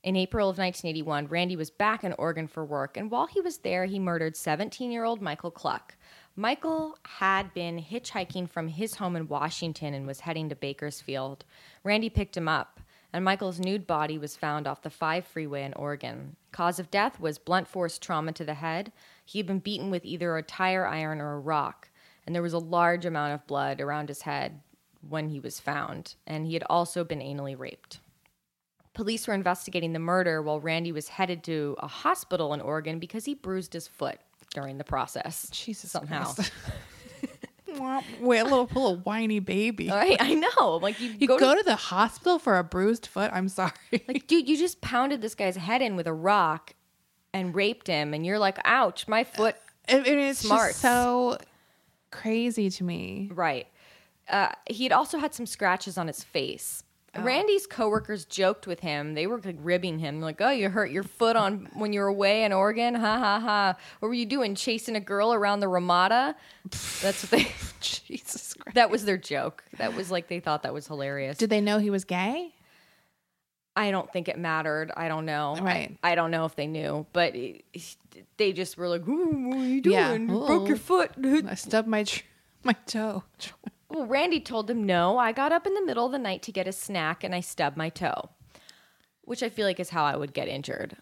[0.03, 3.57] In April of 1981, Randy was back in Oregon for work, and while he was
[3.57, 5.95] there, he murdered 17 year old Michael Cluck.
[6.37, 11.45] Michael had been hitchhiking from his home in Washington and was heading to Bakersfield.
[11.81, 12.81] Randy picked him up,
[13.13, 16.35] and Michael's nude body was found off the 5 freeway in Oregon.
[16.51, 18.91] Cause of death was blunt force trauma to the head.
[19.23, 21.89] He had been beaten with either a tire iron or a rock,
[22.25, 24.59] and there was a large amount of blood around his head
[25.07, 27.99] when he was found, and he had also been anally raped.
[28.93, 33.23] Police were investigating the murder while Randy was headed to a hospital in Oregon because
[33.23, 34.19] he bruised his foot
[34.55, 35.47] during the process.
[35.51, 36.33] Jesus somehow.
[36.33, 36.51] Christ.
[38.21, 39.91] Wait, a little, little whiny baby.
[39.91, 40.77] All right, I know.
[40.77, 43.29] Like you, You go, go, to, to, the hospital for a bruised foot.
[43.33, 43.73] I'm sorry.
[44.07, 46.73] like, dude, you just pounded this guy's head in with a rock
[47.33, 49.57] and raped him, and you're like, ouch, my foot.
[49.89, 50.69] I mean, it's Smarts.
[50.69, 51.37] just so
[52.11, 53.29] crazy to me.
[53.33, 53.67] Right.
[54.29, 56.84] Uh, he had also had some scratches on his face.
[57.17, 57.21] Oh.
[57.23, 59.13] Randy's coworkers joked with him.
[59.13, 62.07] They were like ribbing him, like, "Oh, you hurt your foot on when you were
[62.07, 62.95] away in Oregon?
[62.95, 63.75] Ha ha ha!
[63.99, 64.55] What were you doing?
[64.55, 66.35] Chasing a girl around the Ramada?"
[67.01, 67.47] That's what they.
[67.79, 68.75] Jesus Christ.
[68.75, 69.63] That was their joke.
[69.77, 71.37] That was like they thought that was hilarious.
[71.37, 72.53] Did they know he was gay?
[73.75, 74.91] I don't think it mattered.
[74.95, 75.57] I don't know.
[75.61, 75.97] Right.
[76.01, 77.65] I, I don't know if they knew, but it,
[78.37, 79.95] they just were like, "Ooh, "What are you doing?
[79.95, 80.13] Yeah.
[80.13, 82.23] You broke your foot." I stubbed my tr-
[82.63, 83.23] my toe.
[83.95, 86.51] Well, Randy told him, "No, I got up in the middle of the night to
[86.51, 88.29] get a snack and I stubbed my toe,"
[89.21, 90.97] which I feel like is how I would get injured.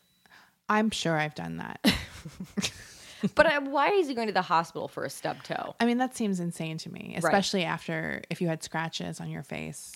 [0.70, 1.80] I'm sure I've done that.
[3.36, 5.76] But I, why is he going to the hospital for a stubbed toe?
[5.80, 9.44] I mean, that seems insane to me, especially after if you had scratches on your
[9.44, 9.94] face.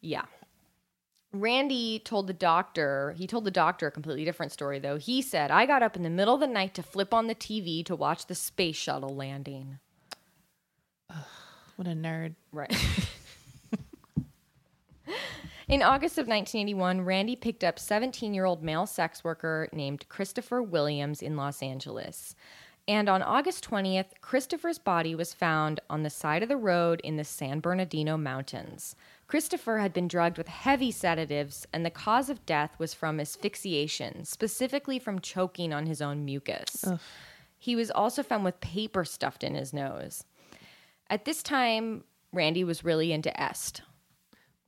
[0.00, 0.24] Yeah.
[1.32, 4.98] Randy told the doctor, he told the doctor a completely different story, though.
[4.98, 7.34] He said, I got up in the middle of the night to flip on the
[7.34, 9.78] TV to watch the space shuttle landing.
[11.76, 12.34] What a nerd.
[12.52, 12.74] Right.
[15.68, 20.62] In August of 1981, Randy picked up 17 year old male sex worker named Christopher
[20.62, 22.34] Williams in Los Angeles.
[22.88, 27.16] And on August 20th, Christopher's body was found on the side of the road in
[27.16, 28.94] the San Bernardino Mountains.
[29.26, 34.24] Christopher had been drugged with heavy sedatives, and the cause of death was from asphyxiation,
[34.24, 36.84] specifically from choking on his own mucus.
[37.58, 40.22] He was also found with paper stuffed in his nose.
[41.08, 43.82] At this time, Randy was really into est.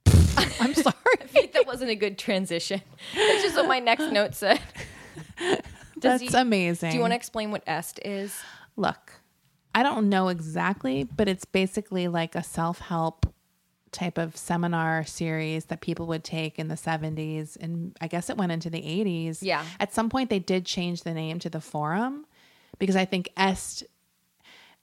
[0.60, 0.94] I'm sorry.
[1.20, 2.80] I think that wasn't a good transition.
[3.14, 4.60] That's just what my next note said.
[5.98, 6.90] Does That's he- amazing.
[6.90, 8.34] Do you want to explain what est is?
[8.76, 9.12] Look,
[9.74, 13.26] I don't know exactly, but it's basically like a self help
[13.90, 17.56] type of seminar series that people would take in the 70s.
[17.58, 19.38] And I guess it went into the 80s.
[19.40, 19.64] Yeah.
[19.80, 22.26] At some point, they did change the name to the Forum
[22.78, 23.82] because I think Est,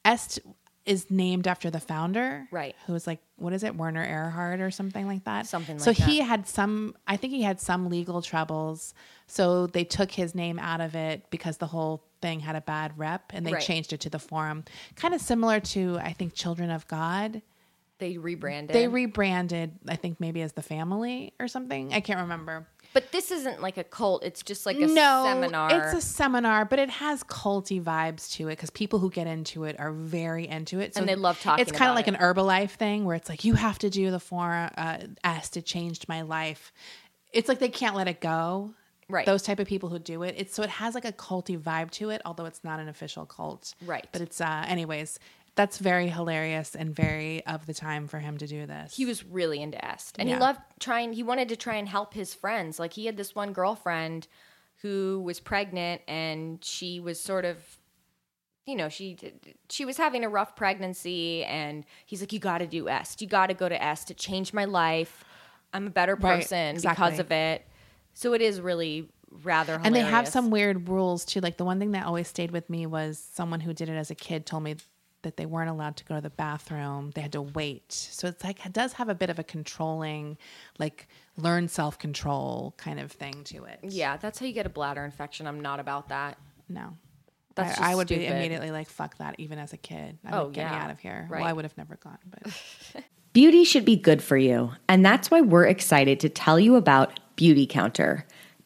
[0.04, 0.39] Est
[0.86, 2.48] is named after the founder.
[2.52, 2.76] Right.
[2.86, 5.48] Who was like, what is it, Werner Erhard or something like that?
[5.48, 5.95] Something like that.
[5.95, 6.26] So like he that.
[6.26, 8.93] had some, I think he had some legal troubles.
[9.28, 12.98] So they took his name out of it because the whole thing had a bad
[12.98, 13.63] rep and they Right.
[13.63, 14.63] changed it to the Forum.
[14.95, 17.41] Kind of similar to, I think, Children of God.
[17.98, 18.76] They rebranded.
[18.76, 21.93] They rebranded, I think, maybe as the family or something.
[21.93, 22.67] I can't remember.
[22.95, 24.23] But this isn't like a cult.
[24.23, 25.69] It's just like a no, seminar.
[25.69, 29.65] It's a seminar, but it has culty vibes to it because people who get into
[29.65, 30.93] it are very into it.
[30.93, 32.13] So And they love talking It's kind of like it.
[32.13, 34.71] an Herbalife thing where it's like you have to do the forum.
[34.77, 36.71] Uh, S it changed my life.
[37.34, 38.73] It's like they can't let it go.
[39.10, 39.25] Right.
[39.25, 40.36] Those type of people who do it.
[40.38, 43.25] It's so it has like a culty vibe to it, although it's not an official
[43.25, 43.75] cult.
[43.86, 44.08] Right.
[44.13, 45.19] But it's uh anyways.
[45.56, 48.96] That's very hilarious and very of the time for him to do this.
[48.96, 50.36] he was really into est and Yeah.
[50.36, 53.34] he loved trying he wanted to try and help his friends like he had this
[53.34, 54.28] one girlfriend
[54.82, 57.58] who was pregnant and she was sort of
[58.65, 59.15] you know she
[59.70, 63.28] she was having a rough pregnancy and he's like you got to do est you
[63.28, 65.24] got to go to est it changed my life
[65.74, 67.06] i'm a better Right, person exactly.
[67.06, 67.65] because of it
[68.13, 69.10] so it is really
[69.44, 69.86] rather hilarious.
[69.88, 71.41] And they have some weird rules too.
[71.41, 74.10] Like the one thing that always stayed with me was someone who did it as
[74.10, 74.76] a kid told me
[75.26, 77.12] that they weren't allowed to go to the bathroom.
[77.14, 77.92] They had to wait.
[77.92, 80.38] So it's like it does have a bit of a controlling,
[80.80, 81.08] like
[81.38, 83.80] learn self control kind of thing to it.
[83.84, 86.38] yeah that's how you get a bladder infection i'm not about that
[86.70, 86.96] No.
[87.56, 90.18] That's I, just I would be immediately like, fuck that, even as a kid.
[90.26, 90.84] I'm Oh, like, get me yeah.
[90.84, 91.26] out of here.
[91.30, 91.40] Right.
[91.42, 95.30] Well, I would have never gone, but Beauty should be good for you, and that's
[95.32, 98.26] why we're excited to tell you about Beauty Counter.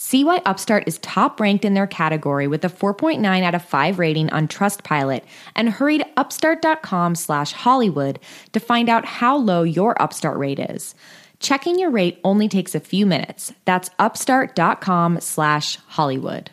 [0.00, 3.98] See why Upstart is top ranked in their category with a 4.9 out of 5
[3.98, 5.24] rating on Trustpilot
[5.56, 8.20] and hurry to upstart.com slash Hollywood
[8.52, 10.94] to find out how low your Upstart rate is.
[11.40, 13.52] Checking your rate only takes a few minutes.
[13.64, 16.52] That's upstart.com slash Hollywood.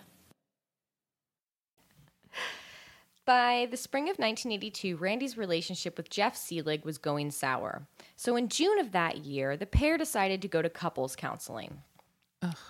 [3.27, 7.85] By the spring of 1982, Randy's relationship with Jeff Seelig was going sour.
[8.15, 11.83] So in June of that year, the pair decided to go to couples counseling.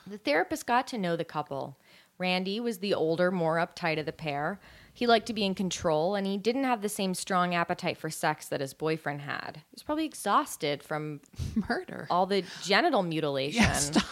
[0.07, 1.77] The therapist got to know the couple.
[2.17, 4.59] Randy was the older, more uptight of the pair.
[4.93, 8.09] He liked to be in control, and he didn't have the same strong appetite for
[8.09, 9.57] sex that his boyfriend had.
[9.57, 11.19] He was probably exhausted from
[11.69, 12.07] Murder.
[12.09, 13.61] all the genital mutilation.
[13.63, 14.05] Yeah, stop.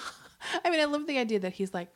[0.65, 1.88] I mean, I love the idea that he's like,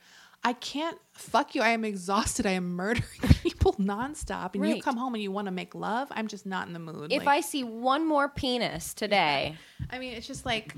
[0.43, 1.61] I can't fuck you.
[1.61, 2.45] I am exhausted.
[2.45, 3.03] I am murdering
[3.43, 4.55] people nonstop.
[4.55, 6.07] And you come home and you want to make love.
[6.11, 7.11] I'm just not in the mood.
[7.11, 9.57] If Like, I see one more penis today,
[9.89, 10.73] I mean, it's just like,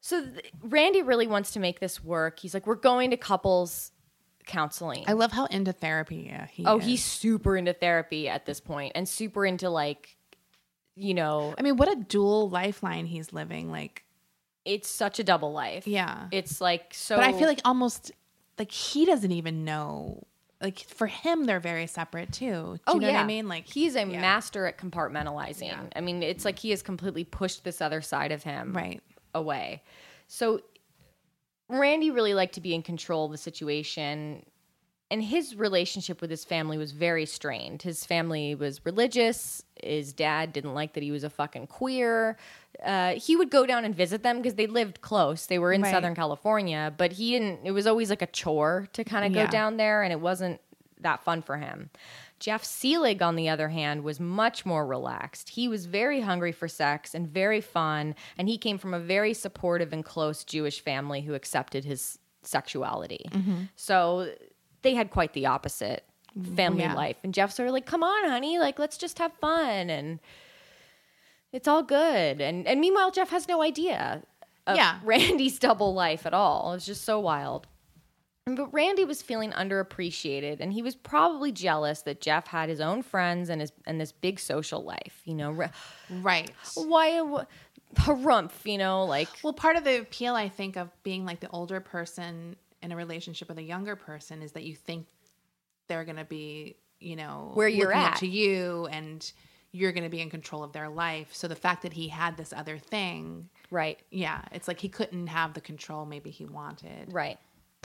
[0.00, 2.40] So th- Randy really wants to make this work.
[2.40, 3.92] He's like, we're going to couples
[4.46, 5.04] counseling.
[5.06, 6.84] I love how into therapy uh, he oh, is.
[6.84, 10.16] he's super into therapy at this point and super into like,
[10.96, 13.70] you know, I mean, what a dual lifeline he's living.
[13.70, 14.04] Like,
[14.64, 15.86] it's such a double life.
[15.86, 16.28] Yeah.
[16.32, 17.16] It's like so.
[17.16, 18.12] but I feel like almost
[18.58, 20.26] like he doesn't even know.
[20.62, 22.76] Like for him, they're very separate too.
[22.76, 23.14] Do Oh, you know yeah.
[23.14, 23.48] what I mean?
[23.48, 24.20] Like he's a yeah.
[24.20, 25.68] master at compartmentalizing.
[25.68, 25.80] Yeah.
[25.96, 29.02] I mean, it's like he has completely pushed this other side of him right.
[29.34, 29.82] Away.
[30.28, 30.60] So
[31.68, 34.44] Randy really liked to be in control of the situation.
[35.12, 37.82] And his relationship with his family was very strained.
[37.82, 39.64] His family was religious.
[39.82, 42.36] His dad didn't like that he was a fucking queer.
[42.84, 45.46] Uh, he would go down and visit them because they lived close.
[45.46, 45.90] They were in Right.
[45.90, 47.60] Southern California, but he didn't.
[47.64, 49.46] It was always like a chore to kind of Yeah.
[49.46, 50.60] go down there, and it wasn't
[51.00, 51.90] that fun for him.
[52.40, 55.50] Jeff Seelig, on the other hand, was much more relaxed.
[55.50, 59.34] He was very hungry for sex and very fun, and he came from a very
[59.34, 63.26] supportive and close Jewish family who accepted his sexuality.
[63.30, 63.64] Mm-hmm.
[63.76, 64.32] So
[64.82, 66.04] they had quite the opposite
[66.56, 66.94] family Yeah.
[66.94, 67.18] life.
[67.22, 70.18] And Jeff's sort of like, "Come on, honey, like let's just have fun and
[71.52, 74.22] it's all good." And and meanwhile, Jeff has no idea
[74.66, 74.98] of Yeah.
[75.04, 76.72] Randy's double life at all.
[76.72, 77.66] It's just so wild.
[78.46, 83.02] But Randy was feeling underappreciated, and he was probably jealous that Jeff had his own
[83.02, 85.20] friends and his and this big social life.
[85.24, 85.68] You know,
[86.10, 86.50] Right.
[86.74, 88.64] why wh- harumph?
[88.64, 91.80] You know, like Well, part of the appeal, I think, of being like the older
[91.80, 95.06] person in a relationship with a younger person is that you think
[95.86, 98.16] they're going to be, you know, Where you're at.
[98.18, 99.30] to you, and
[99.72, 101.28] you're going to be in control of their life.
[101.32, 105.26] So the fact that he had this other thing, right, yeah, it's like he couldn't
[105.28, 107.12] have the control maybe he wanted.
[107.12, 107.38] right.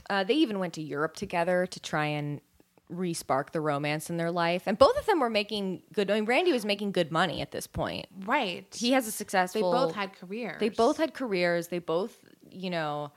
[0.10, 2.41] Uh, they even went to Europe together to try and
[2.89, 6.12] re-spark the romance in their life, and both of them were making good.
[6.12, 8.06] I mean, Randy was making good money at this point.
[8.26, 8.65] Right.
[8.76, 9.72] He has a successful.
[9.72, 10.60] they both had careers.
[10.60, 11.70] They both had careers.
[11.70, 12.15] They both,
[12.52, 13.12] you know,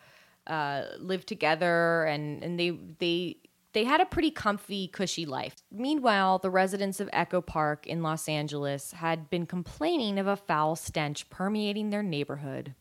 [0.46, 3.37] uh, lived together, and and they they
[3.72, 5.57] they had a pretty comfy, cushy life.
[5.70, 10.74] Meanwhile, the residents of Echo Park in Los Angeles had been complaining of a foul
[10.74, 12.74] stench permeating their neighborhood.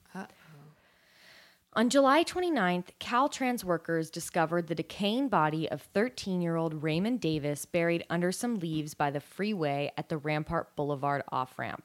[1.78, 7.66] On July 29th, Caltrans workers discovered the decaying body of 13 year old Raymond Davis
[7.66, 11.84] buried under some leaves by the freeway at the Rampart Boulevard off ramp.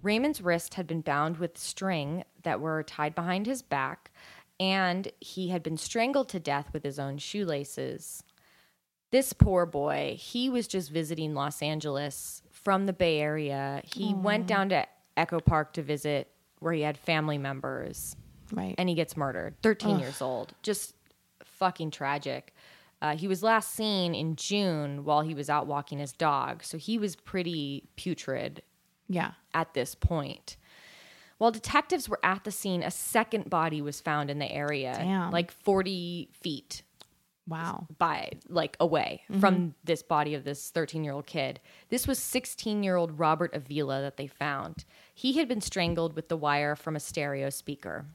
[0.00, 4.12] Raymond's wrist had been bound with string that were tied behind his back,
[4.60, 8.22] and he had been strangled to death with his own shoelaces.
[9.10, 13.82] This poor boy, he was just visiting Los Angeles from the Bay Area.
[13.92, 16.30] He went down to Echo Park to visit
[16.60, 18.14] where he had family members
[18.52, 18.74] right.
[18.78, 19.54] and he gets murdered.
[19.62, 20.52] 13 years old.
[20.62, 20.94] Just
[21.44, 22.54] fucking tragic.
[23.02, 26.78] Uh, he was last seen in June while he was out walking his dog, so
[26.78, 28.62] he was pretty putrid
[29.08, 29.32] yeah.
[29.52, 30.56] at this point.
[31.38, 35.30] While detectives were at the scene, a second body was found in the area, Damn.
[35.32, 36.82] like 40 feet
[37.46, 37.86] Wow.
[37.98, 41.60] by like away from this body of this 13 year old kid.
[41.90, 44.86] This was 16 year old Robert Avila that they found.
[45.14, 48.06] He had been strangled with the wire from a stereo speaker.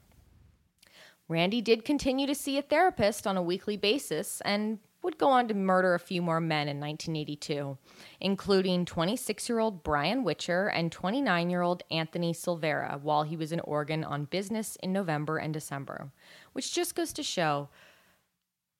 [1.29, 5.47] Randy did continue to see a therapist on a weekly basis and would go on
[5.47, 7.77] to murder a few more men in 1982,
[8.19, 13.51] including 26 year old Brian Whitcher and 29 year old Anthony Silveira while he was
[13.51, 16.11] in Oregon on business in November and December,
[16.53, 17.69] which just goes to show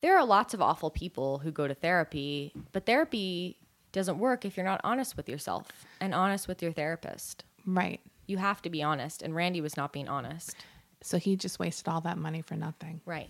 [0.02, 3.58] there are lots of awful people who go to therapy, but therapy
[3.92, 5.68] doesn't work if you're not honest with yourself
[6.02, 7.44] and honest with your therapist.
[7.66, 8.00] Right.
[8.26, 10.56] You have to be honest, and Randy was not being honest.
[11.02, 13.02] So he just wasted all that money for nothing.
[13.06, 13.30] Right.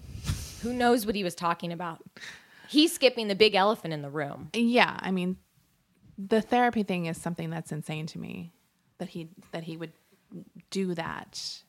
[0.62, 2.04] Who knows what he was talking about?
[2.68, 4.50] He's skipping the big elephant in the room.
[4.54, 5.38] Yeah, I mean,
[6.18, 8.52] the therapy thing is something that's insane to me
[8.98, 9.94] that he that he would
[10.70, 11.62] do that.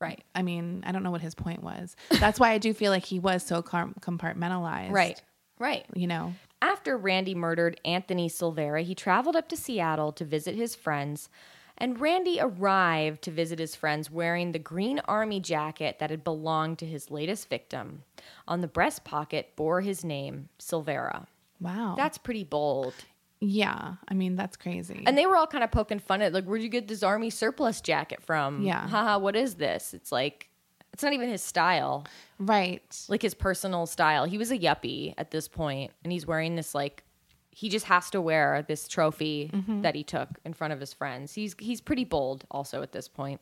[0.00, 0.24] Right.
[0.34, 1.94] I mean, I don't know what his point was.
[2.18, 4.90] That's why I do feel like he was so compartmentalized.
[4.90, 5.22] Right.
[5.58, 5.86] Right.
[5.94, 6.34] You know.
[6.60, 11.28] After Randy murdered Anthony Silveira, he traveled up to Seattle to visit his friends.
[11.82, 16.78] And Randy arrived to visit his friends wearing the green army jacket that had belonged
[16.78, 18.04] to his latest victim.
[18.46, 21.26] On the breast pocket bore his name, Silveira.
[21.60, 21.94] Wow.
[21.96, 22.94] That's pretty bold.
[23.40, 23.94] yeah.
[24.08, 25.02] I mean, that's crazy.
[25.06, 27.30] And they were all kind of poking fun at like, where'd you get this army
[27.30, 28.62] surplus jacket from?
[28.62, 28.86] Yeah.
[28.86, 29.92] Haha, what is this?
[29.92, 30.48] It's like
[30.92, 32.04] it's not even his style.
[32.38, 32.82] right.
[33.08, 34.24] Like his personal style.
[34.24, 37.02] He was a yuppie at this point, and he's wearing this like
[37.54, 39.82] he just has to wear this trophy mm-hmm.
[39.82, 41.34] that he took in front of his friends.
[41.34, 43.40] He's he's pretty bold also at this point.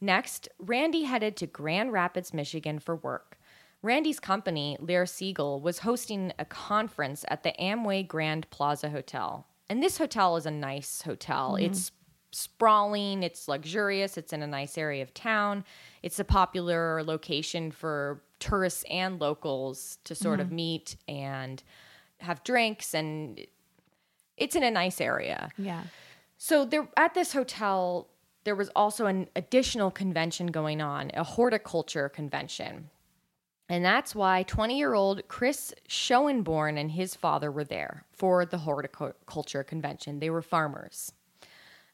[0.00, 3.36] Next, Randy headed to Grand Rapids, Michigan for work.
[3.82, 9.46] Randy's company, Lear Siegler, was hosting a conference at the Amway Grand Plaza Hotel.
[9.68, 11.54] And this hotel is a nice hotel.
[11.54, 11.66] Mm-hmm.
[11.66, 11.92] It's
[12.30, 15.64] sprawling, it's luxurious, it's in a nice area of town.
[16.02, 20.56] It's a popular location for tourists and locals to sort of mm-hmm.
[20.56, 21.62] meet and
[22.20, 23.46] have drinks and
[24.36, 25.50] it's in a nice area.
[25.58, 25.84] Yeah.
[26.36, 28.08] So there at this hotel,
[28.44, 32.90] there was also an additional convention going on, a horticulture convention.
[33.68, 38.58] And that's why 20 year old Chris Schoenborn and his father were there for the
[38.58, 40.20] horticulture convention.
[40.20, 41.12] They were farmers.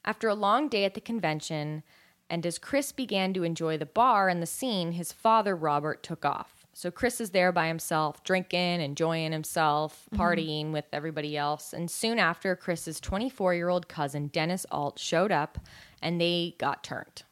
[0.05, 1.83] After a long day at the convention,
[2.31, 6.25] and as Chris began to enjoy the bar and the scene, his father, Robert, took
[6.25, 6.64] off.
[6.77, 10.21] So Chris is there by himself, drinking, enjoying himself, mm-hmm.
[10.21, 11.73] partying with everybody else.
[11.73, 15.59] And soon after, Chris's 24 year old cousin, Dennis Alt, showed up
[16.03, 17.23] and they got turned.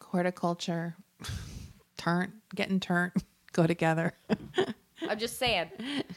[0.00, 0.96] Horticulture,
[1.96, 3.12] turn, getting turned,
[3.52, 4.14] go together.
[5.08, 5.70] I'm just saying,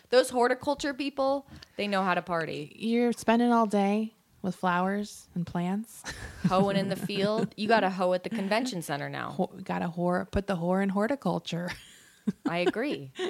[0.10, 1.48] those horticulture people,
[1.78, 2.76] they know how to party.
[2.76, 6.04] You're spending all day with flowers and plants.
[6.48, 7.54] Hoeing in the field.
[7.58, 9.30] You got to hoe at the convention center now.
[9.32, 11.72] Ho- Got to whore, put the whore in horticulture.
[12.48, 13.12] I agree.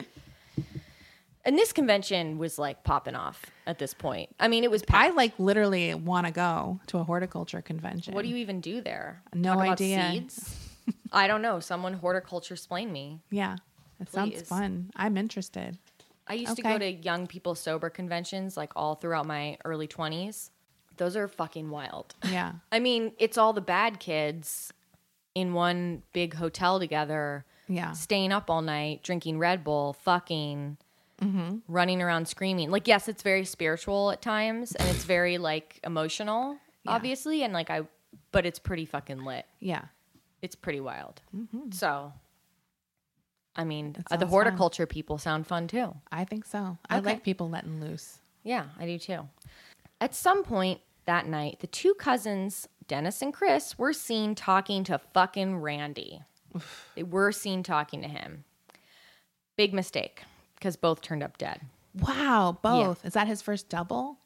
[1.46, 4.34] And this convention was like popping off at this point.
[4.40, 8.14] I mean, it was I like literally want to go to a horticulture convention.
[8.14, 9.22] What do you even do there?
[9.34, 10.10] No Talk about idea.
[10.14, 10.58] seeds?
[11.12, 11.60] I don't know.
[11.60, 13.20] Someone horticulture explain me.
[13.30, 13.58] Yeah,
[14.00, 14.90] it sounds fun.
[14.96, 15.78] I'm interested.
[16.28, 20.50] I used to go to young people sober conventions like all throughout my early 20s.
[20.96, 22.16] Those are fucking wild.
[22.30, 24.72] Yeah, I mean, it's all the bad kids
[25.36, 30.78] in one big hotel together, yeah, staying up all night, drinking Red Bull, fucking,
[31.22, 31.58] Mm-hmm.
[31.70, 32.70] running around screaming.
[32.70, 37.44] Like, yes, it's very spiritual at times and it's very like emotional, obviously.
[37.44, 37.82] And like, I,
[38.34, 39.46] but it's pretty fucking lit.
[39.62, 39.84] yeah.
[40.42, 41.22] It's pretty wild.
[41.72, 42.12] So,
[43.56, 45.96] I mean, uh, the horticulture people sound fun too.
[46.12, 46.78] I think so.
[46.90, 48.18] I like people letting loose.
[48.44, 49.20] Yeah, I do too.
[50.02, 55.00] At some point that night, the two cousins, Dennis and Chris, were seen talking to
[55.14, 56.22] fucking Randy.
[56.96, 58.44] They were seen talking to him.
[59.58, 60.24] Big mistake
[60.56, 61.62] because both turned up dead.
[62.00, 63.06] Wow, both.
[63.06, 64.18] Is that his first double?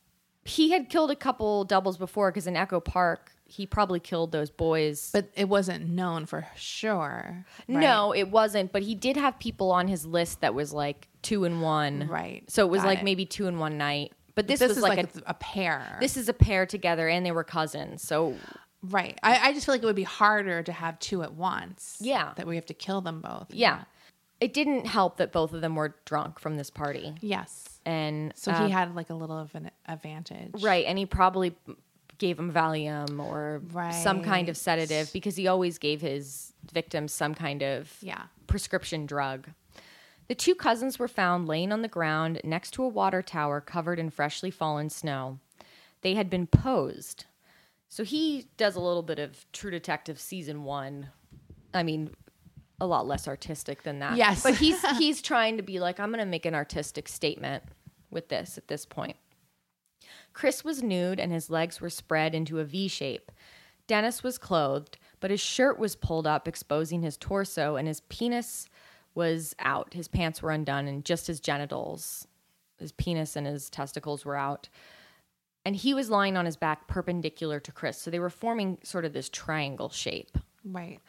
[0.45, 4.49] He had killed a couple doubles before because in Echo Park, he probably killed those
[4.49, 5.09] boys.
[5.11, 7.45] But it wasn't known for sure.
[7.67, 7.67] right?
[7.67, 8.71] No, it wasn't.
[8.71, 12.07] But he did have people on his list that was like two and one.
[12.07, 12.49] Right.
[12.49, 13.03] So it was Got like it.
[13.05, 14.13] maybe two in one night.
[14.36, 15.97] But this, This, was is like, like, a, a pair.
[15.99, 18.03] this is a pair together and they were cousins.
[18.03, 18.36] So
[18.84, 19.17] right.
[19.23, 21.97] I, I just feel like it would be harder to have two at once.
[22.01, 22.34] Yeah.
[22.36, 23.47] That we have to kill them both.
[23.53, 23.84] yeah.
[24.39, 27.15] It didn't help that both of them were drunk from this party.
[27.21, 27.80] Yes.
[27.88, 30.61] And So uh, he had like a little of an advantage.
[30.61, 31.55] right, and he probably
[32.19, 33.61] gave him Valium or
[33.91, 38.23] some kind of sedative because he always gave his victims some kind of Yeah.
[38.45, 39.47] prescription drug.
[40.28, 43.97] The two cousins were found laying on the ground next to a water tower covered
[43.97, 45.39] in freshly fallen snow.
[46.01, 47.25] They had been posed.
[47.90, 51.10] So he does a little bit of True Detective season 1.
[51.74, 52.12] I mean,
[52.80, 54.18] a lot less artistic than that.
[54.18, 54.44] Yes.
[54.44, 57.64] But he's he's trying to be like I'm going to make an artistic statement
[58.12, 59.18] with this at this point.
[60.34, 63.32] Chris was nude and his legs were spread into a V shape.
[63.88, 68.68] Dennis was clothed, but his shirt was pulled up, exposing his torso, and his penis
[69.16, 69.94] was out.
[69.94, 72.28] His pants were undone, and just his genitals,
[72.78, 74.68] his penis and his testicles were out.
[75.68, 77.97] And he was lying on his back perpendicular to Chris.
[77.97, 80.38] So they were forming sort of this triangle shape.
[80.63, 80.99] Right.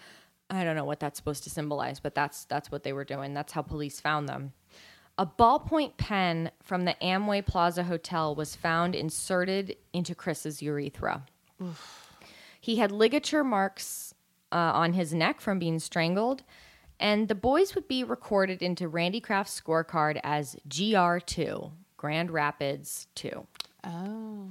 [0.50, 3.34] I don't know what that's supposed to symbolize, but that's that's what they were doing.
[3.34, 4.54] That's how police found them.
[5.16, 11.22] A ballpoint pen from the Amway Plaza Hotel was found inserted into Chris's urethra.
[12.60, 14.12] He had ligature marks
[14.50, 16.42] uh, on his neck from being strangled,
[16.98, 23.46] and the boys would be recorded into Randy Kraft's scorecard as GR2, Grand Rapids 2.
[23.84, 24.48] Oh.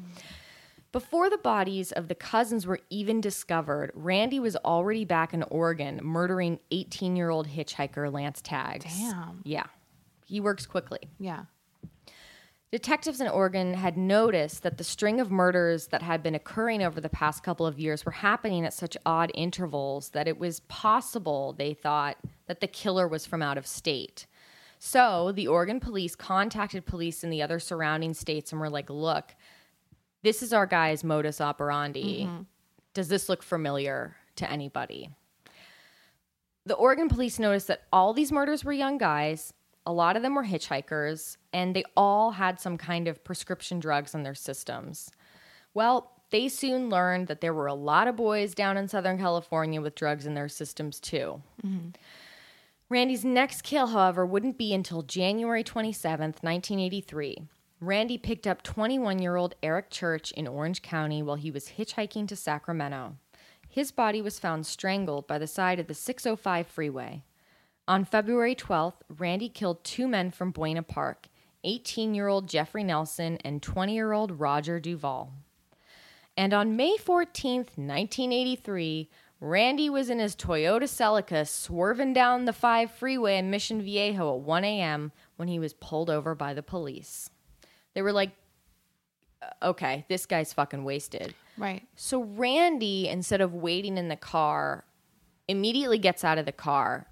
[0.92, 6.00] Before the bodies of the cousins were even discovered, Randy was already back in Oregon
[6.02, 8.86] murdering 18 year old hitchhiker Lance Taggs.
[8.86, 9.42] Damn.
[9.44, 9.66] Yeah.
[10.26, 11.00] He works quickly.
[11.20, 11.44] Yeah.
[12.70, 17.00] Detectives in Oregon had noticed that the string of murders that had been occurring over
[17.00, 21.54] the past couple of years were happening at such odd intervals that it was possible,
[21.54, 22.18] they thought,
[22.48, 24.26] that the killer was from out of state.
[24.80, 29.36] So the Oregon police contacted police in the other surrounding states and were like, look,
[30.24, 32.26] this is our guy's modus operandi.
[32.26, 32.42] Mm-hmm.
[32.94, 35.10] Does this look familiar to anybody?
[36.66, 39.54] The Oregon police noticed that all these murders were young guys.
[39.86, 44.14] A lot of them were hitchhikers, and they all had some kind of prescription drugs
[44.14, 45.10] in their systems.
[45.74, 49.80] Well, they soon learned that there were a lot of boys down in Southern California
[49.80, 51.42] with drugs in their systems, too.
[51.66, 51.90] Mm-hmm.
[52.90, 57.38] Randy's next kill, however, wouldn't be until January 27th, 1983.
[57.82, 62.28] Randy picked up 21 year old Eric Church in Orange County while he was hitchhiking
[62.30, 63.18] to Sacramento.
[63.68, 67.24] His body was found strangled by the side of the 605 freeway.
[67.90, 71.28] On February 12th, Randy killed two men from Buena Park
[71.66, 75.30] 18 year old Jeffrey Nelson and 20 year old Roger DeVaul.
[76.38, 79.10] And on May 14th, 1983,
[79.40, 84.42] Randy was in his Toyota Celica swerving down the 5 freeway in Mission Viejo at
[84.42, 85.12] 1 a.m.
[85.36, 87.30] when he was pulled over by the police.
[87.94, 88.32] They were like,
[89.42, 91.36] uh, okay, this guy's fucking wasted.
[91.58, 91.84] Right.
[91.96, 94.86] So Randy, instead of waiting in the car,
[95.48, 97.08] immediately gets out of the car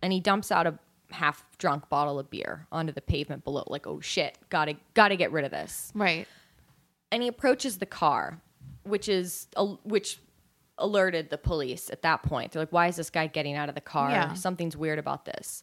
[0.00, 0.78] and he dumps out a
[1.10, 5.32] half drunk bottle of beer onto the pavement below, like, oh shit, gotta gotta get
[5.32, 6.28] rid of this Right.
[7.10, 8.40] and he approaches the car,
[8.84, 10.20] which is a, which
[10.78, 12.52] alerted the police at that point.
[12.52, 14.10] They're like, "Why is this guy getting out of the car?
[14.10, 14.34] Yeah.
[14.34, 15.62] Something's weird about this."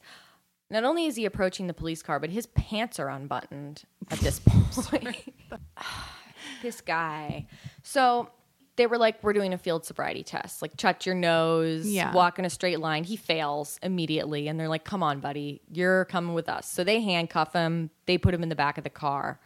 [0.69, 4.39] Not only is he approaching the police car, but his pants are unbuttoned at this
[4.45, 5.33] point.
[6.61, 7.47] this guy.
[7.83, 8.29] So
[8.75, 10.61] they were like, "We're doing a field sobriety test.
[10.61, 12.11] Like, shut your nose, Yeah.
[12.13, 16.05] walk in a straight line." He fails immediately, and they're like, "Come on, buddy, you're
[16.05, 17.89] coming with us." So they handcuff him.
[18.05, 19.39] They put him in the back of the car.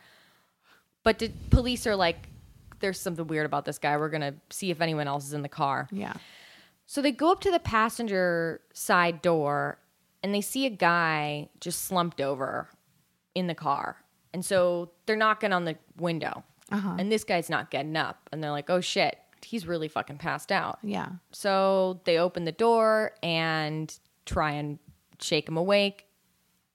[1.03, 2.27] But did, police are like,
[2.79, 3.97] there's something weird about this guy.
[3.97, 5.87] We're going to see if anyone else is in the car.
[5.91, 6.13] Yeah.
[6.85, 9.79] So they go up to the passenger side door
[10.23, 12.69] and they see a guy just slumped over
[13.35, 13.97] in the car.
[14.33, 16.43] And so they're knocking on the window.
[16.71, 16.95] Uh-huh.
[16.97, 18.29] And this guy's not getting up.
[18.31, 20.79] And they're like, oh shit, he's really fucking passed out.
[20.83, 21.09] Yeah.
[21.31, 24.79] So they open the door and try and
[25.19, 26.05] shake him awake.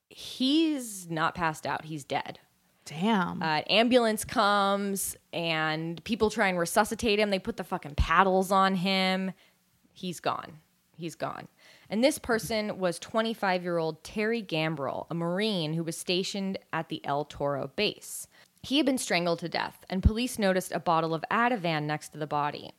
[0.08, 2.38] He's not passed out, he's dead.
[2.84, 3.42] Damn.
[3.42, 7.30] Uh, ambulance comes and people try and resuscitate him.
[7.30, 9.32] They put the fucking paddles on him.
[9.92, 10.58] He's gone.
[10.96, 11.48] He's gone.
[11.88, 16.88] And this person was 25 year old Terry Gambrel, a Marine who was stationed at
[16.88, 18.26] the El Toro base.
[18.62, 22.18] He had been strangled to death, and police noticed a bottle of Ativan next to
[22.18, 22.72] the body.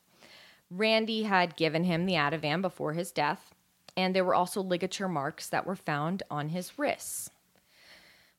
[0.72, 3.54] Randy had given him the Ativan before his death,
[3.96, 7.30] and there were also ligature marks that were found on his wrists.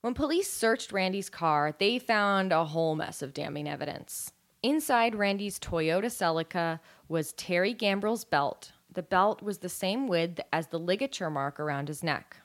[0.07, 4.31] When police searched Randy's car, they found a whole mess of damning evidence.
[4.63, 6.79] Inside Randy's Toyota Celica
[7.09, 8.71] was Terry Gambrel's belt.
[8.89, 12.37] The belt was the same width as the ligature mark around his neck.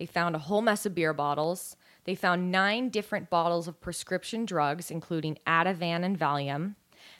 [0.00, 1.76] They found a whole mess of beer bottles.
[2.02, 6.74] They found nine different bottles of prescription drugs, including Ativan and Valium.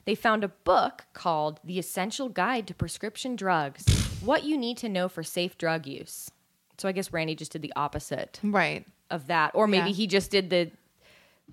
[0.06, 3.86] They found a book called The Essential Guide to Prescription Drugs
[4.24, 6.32] What You Need to Know for Safe Drug Use.
[6.78, 8.84] So I guess Randy just did the opposite right.
[9.14, 9.94] Of that or maybe Yeah.
[9.96, 10.70] he just did the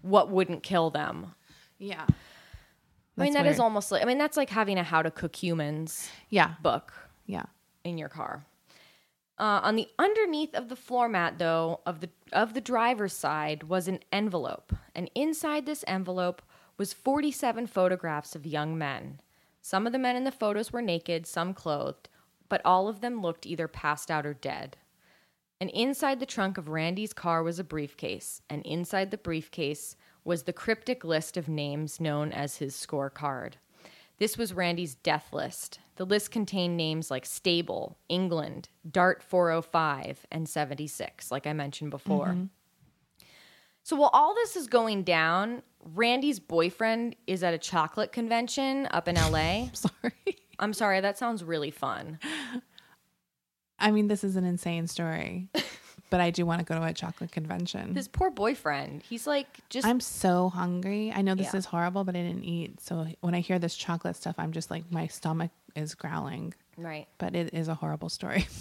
[0.01, 1.33] what wouldn't kill them
[1.77, 2.05] Yeah.
[2.07, 3.59] i mean That's that is weird.
[3.61, 6.55] almost like i mean that's like having a how to cook humans Yeah.
[6.61, 6.93] book
[7.25, 7.45] Yeah.
[7.83, 8.45] in your car
[9.39, 13.63] uh, on the underneath of the floor mat though of the of the driver's side
[13.63, 16.41] was an envelope and inside this envelope
[16.77, 19.19] was 47 photographs of young men
[19.61, 22.07] some of the men in the photos were naked some clothed
[22.49, 24.77] but all of them looked either passed out or dead
[25.61, 30.41] and inside the trunk of Randy's car was a briefcase, and inside the briefcase was
[30.41, 33.53] the cryptic list of names known as his scorecard.
[34.17, 35.79] This was Randy's death list.
[35.97, 42.29] The list contained names like Stable, England, Dart 405, and 76, like I mentioned before.
[42.29, 42.45] Mm-hmm.
[43.83, 45.61] So while all this is going down,
[45.93, 49.67] Randy's boyfriend is at a chocolate convention up in LA.
[49.73, 50.41] Sorry.
[50.61, 52.19] I'm sorry, that sounds really fun.
[53.81, 55.47] I mean, this is an insane story,
[56.09, 57.93] but I do want to go to a chocolate convention.
[57.93, 61.11] This poor boyfriend, he's like just I'm so hungry.
[61.15, 61.57] I know this Yeah.
[61.59, 62.79] is horrible, but I didn't eat.
[62.81, 66.53] So when I hear this chocolate stuff, I'm just like, my stomach is growling.
[66.77, 67.07] right.
[67.17, 68.47] But it is a horrible story.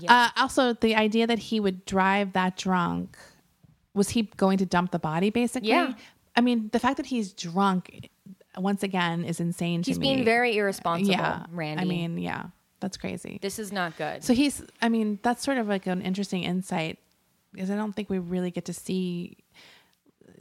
[0.00, 0.28] Yeah.
[0.36, 3.18] Uh, also, the idea that he would drive that drunk
[3.92, 5.68] was he going to dump the body basically?
[5.68, 5.92] Yeah.
[6.36, 8.08] I mean, the fact that he's drunk
[8.56, 9.92] once again is insane to me.
[9.92, 10.14] He's me.
[10.14, 11.82] being very irresponsible, yeah, Randy.
[11.82, 12.46] I mean, yeah,
[12.80, 13.38] that's crazy.
[13.42, 14.24] this is not good.
[14.24, 16.98] So he's, I mean, that's sort of like an interesting insight
[17.52, 19.36] because I don't think we really get to see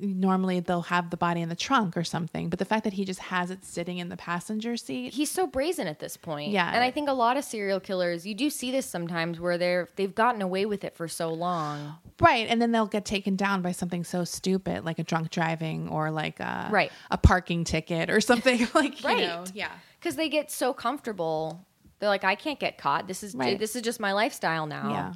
[0.01, 2.49] normally they'll have the body in the trunk or something.
[2.49, 5.45] But the fact that he just has it sitting in the passenger seat, He's so
[5.45, 6.51] brazen at this point.
[6.51, 6.71] Yeah.
[6.73, 9.89] And I think a lot of serial killers, you do see this sometimes where they're
[9.97, 11.95] they've gotten away with it for so long.
[12.21, 12.47] right?
[12.47, 16.11] And then they'll get taken down by something so stupid like a drunk driving or
[16.11, 16.91] like a Right.
[17.11, 19.19] a parking ticket or something like Right.
[19.19, 19.71] you know, yeah.
[19.99, 21.65] Because they get so comfortable.
[21.99, 23.07] They're like, I can't get caught.
[23.07, 23.59] This is Right.
[23.59, 24.89] this is just my lifestyle now.
[24.91, 25.13] Yeah.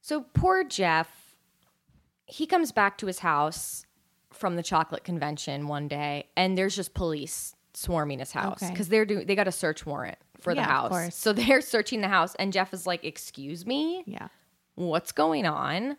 [0.00, 1.08] So poor Jeff,
[2.26, 3.84] he comes back to his house
[4.32, 8.72] from the chocolate convention one day, and there's just police swarming his house Okay.
[8.72, 11.14] because they're doing they got a search warrant for the Yeah, of house.
[11.16, 14.28] So they're searching the house, and Jeff is like, "Excuse me, Yeah.
[14.74, 15.96] what's going on?"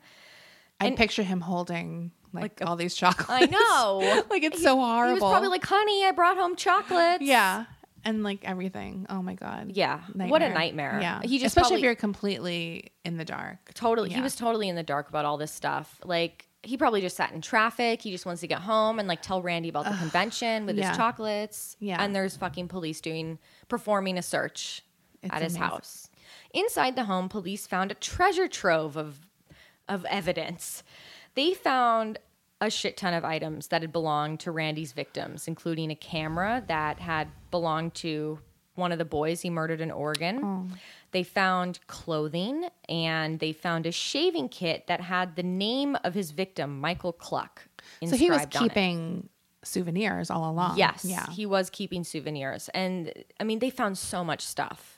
[0.80, 3.30] I picture him holding like, all these chocolates.
[3.30, 4.24] I know.
[4.30, 5.16] like it's so horrible.
[5.16, 7.66] He was probably like, "Honey, I brought home chocolates." Yeah.
[8.06, 9.06] And like everything.
[9.10, 9.72] Oh my god.
[9.74, 10.02] Yeah.
[10.14, 11.00] What a nightmare.
[11.02, 11.22] Yeah.
[11.24, 13.74] He just especially probably- if you're completely in the dark.
[13.74, 14.10] totally.
[14.10, 16.00] He was totally in the dark about all this stuff.
[16.04, 18.02] Like he probably just sat in traffic.
[18.02, 20.90] He just wants to get home and like tell Randy about the convention with yeah.
[20.90, 21.78] his chocolates.
[21.80, 22.02] Yeah.
[22.02, 24.84] And there's fucking police doing performing a search
[25.22, 25.70] It's at his amazing.
[25.70, 26.10] house.
[26.54, 29.28] Inside the home, police found a treasure trove of
[29.88, 30.84] of evidence.
[31.36, 32.20] They found
[32.62, 37.00] a shit ton of items that had belonged to Randy's victims, including a camera that
[37.00, 38.40] had belonged to
[38.76, 40.42] one of the boys he murdered in Oregon.
[40.44, 40.68] Oh.
[41.12, 46.32] They found clothing and they found a shaving kit that had the name of his
[46.32, 47.68] victim, Michael Cluck.
[48.06, 48.70] So he was inscribed on it.
[48.70, 49.30] keeping
[49.64, 50.78] souvenirs all along.
[50.78, 51.28] Yes, Yeah.
[51.32, 54.97] he was keeping souvenirs, and I mean, they found so much stuff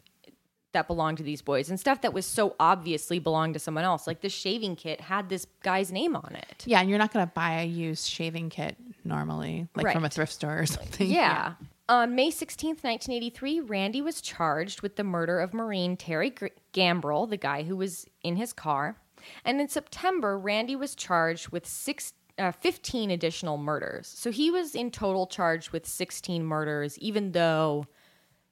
[0.71, 4.07] that belonged to these boys, and stuff that was so obviously belonged to someone else.
[4.07, 6.63] Like the shaving kit had this guy's name on it.
[6.65, 10.09] Yeah, and you're not going to buy a used shaving kit normally, like from a
[10.09, 11.09] thrift store or something.
[11.09, 11.53] Yeah.
[11.89, 17.25] On May 16th, 1983, Randy was charged with the murder of Marine Terry Gr- Gambrel,
[17.25, 18.95] the guy who was in his car.
[19.43, 24.07] And in September, Randy was charged with six, uh, 15 additional murders.
[24.07, 27.87] So he was in total charged with 16 murders, even though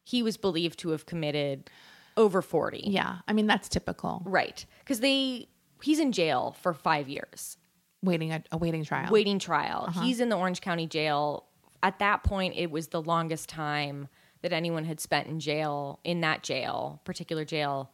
[0.03, 1.69] he was believed to have committed
[2.17, 2.83] over 40.
[2.85, 3.17] Yeah.
[3.27, 4.21] I mean, that's typical.
[4.25, 4.65] Right.
[4.79, 5.47] Because they.
[5.81, 7.57] He's in jail for five years.
[8.03, 9.11] Waiting a, a waiting trial.
[9.11, 9.85] waiting trial.
[9.87, 10.01] Uh-huh.
[10.01, 11.45] He's in the Orange County jail.
[11.83, 14.07] At that point, it was the longest time
[14.41, 17.91] that anyone had spent in jail, in that jail, particular jail,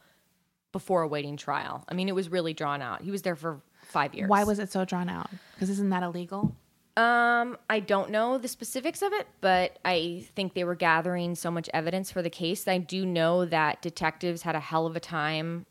[0.71, 1.83] before a waiting trial.
[1.87, 3.01] I mean, it was really drawn out.
[3.01, 4.29] He was there for five years.
[4.29, 5.29] Why was it so drawn out?
[5.53, 6.55] Because isn't that illegal?
[6.95, 11.49] Um, I don't know the specifics of it, but I think they were gathering so
[11.49, 12.67] much evidence for the case.
[12.67, 15.65] I do know that detectives had a hell of a time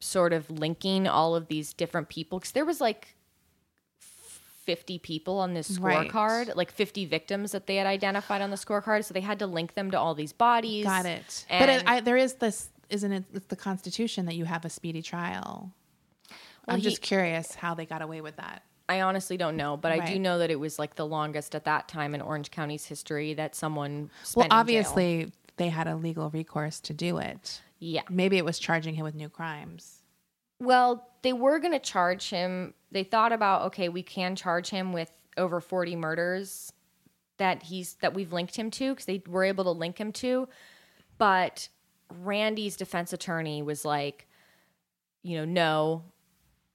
[0.00, 3.16] sort of linking all of these different people because there was like
[4.00, 6.10] 50 people on this Right.
[6.10, 9.04] scorecard, like 50 victims that they had identified on the scorecard.
[9.06, 10.84] So they had to link them to all these bodies.
[10.84, 11.46] Got it.
[11.48, 13.24] but it, I, there is this, isn't it?
[13.32, 15.72] It's the Constitution that you have a speedy trial.
[16.68, 18.62] I'm he- just curious how they got away with that.
[18.88, 21.64] I honestly don't know, but I do know that it was like the longest at
[21.64, 26.30] that time in Orange County's history that someone spent Well, obviously, they had a legal
[26.30, 27.60] recourse to do it.
[27.80, 28.02] Yeah.
[28.08, 30.02] Maybe it was charging him with new crimes.
[30.58, 32.74] Well, they were going to charge him.
[32.90, 36.72] They thought about okay, we can charge him with over 40 murders
[37.36, 40.48] that he's that we've linked him to because they were able to link him to.
[41.18, 41.68] But
[42.22, 44.26] Randy's defense attorney was like,
[45.22, 46.02] you know, no,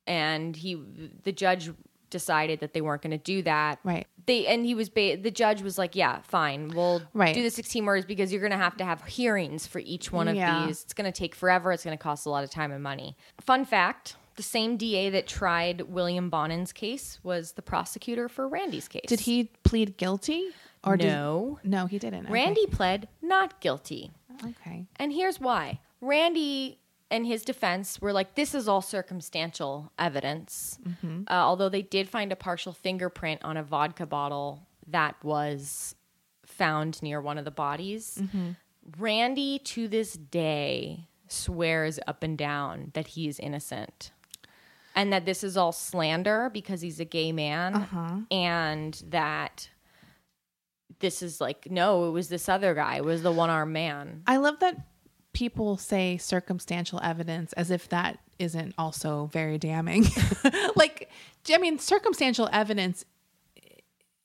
[0.07, 0.81] and he
[1.23, 1.71] the judge
[2.13, 3.79] decided that they weren't going to do that.
[3.83, 4.07] Right.
[4.25, 7.35] They and he was ba- the judge was like, yeah, fine, we'll Right.
[7.35, 10.29] do the 16 murders because you're going to have to have hearings for each one
[10.29, 10.65] of Yeah.
[10.65, 10.81] these.
[10.83, 11.73] It's going to take forever.
[11.73, 13.17] It's going to cost a lot of time and money.
[13.41, 18.87] Fun fact: the same DA that tried William Bonin's case was the prosecutor for Randy's
[18.87, 19.03] case.
[19.07, 20.49] Did he plead guilty?
[20.85, 21.59] Or No.
[21.61, 22.25] Did, no, he didn't.
[22.25, 22.33] Okay.
[22.33, 24.11] Randy pled not guilty.
[24.45, 24.85] Okay.
[24.97, 25.79] And here's why.
[26.01, 26.77] Randy
[27.13, 30.79] and his defense were like, this is all circumstantial evidence.
[30.83, 31.21] Mm-hmm.
[31.29, 35.93] Uh, although they did find a partial fingerprint on a vodka bottle that was
[36.43, 38.17] found near one of the bodies.
[38.19, 38.49] Mm-hmm.
[38.97, 44.11] Randy, to this day, swears up and down that he is innocent.
[44.95, 47.75] And that this is all slander because he's a gay man.
[47.75, 48.17] Uh-huh.
[48.31, 49.69] And that
[50.99, 54.23] this is like, no, it was this other guy, it was the one armed man.
[54.25, 54.77] I love that
[55.33, 60.05] people say circumstantial evidence as if that isn't also very damning.
[60.75, 61.09] like,
[61.51, 63.03] I mean, circumstantial evidence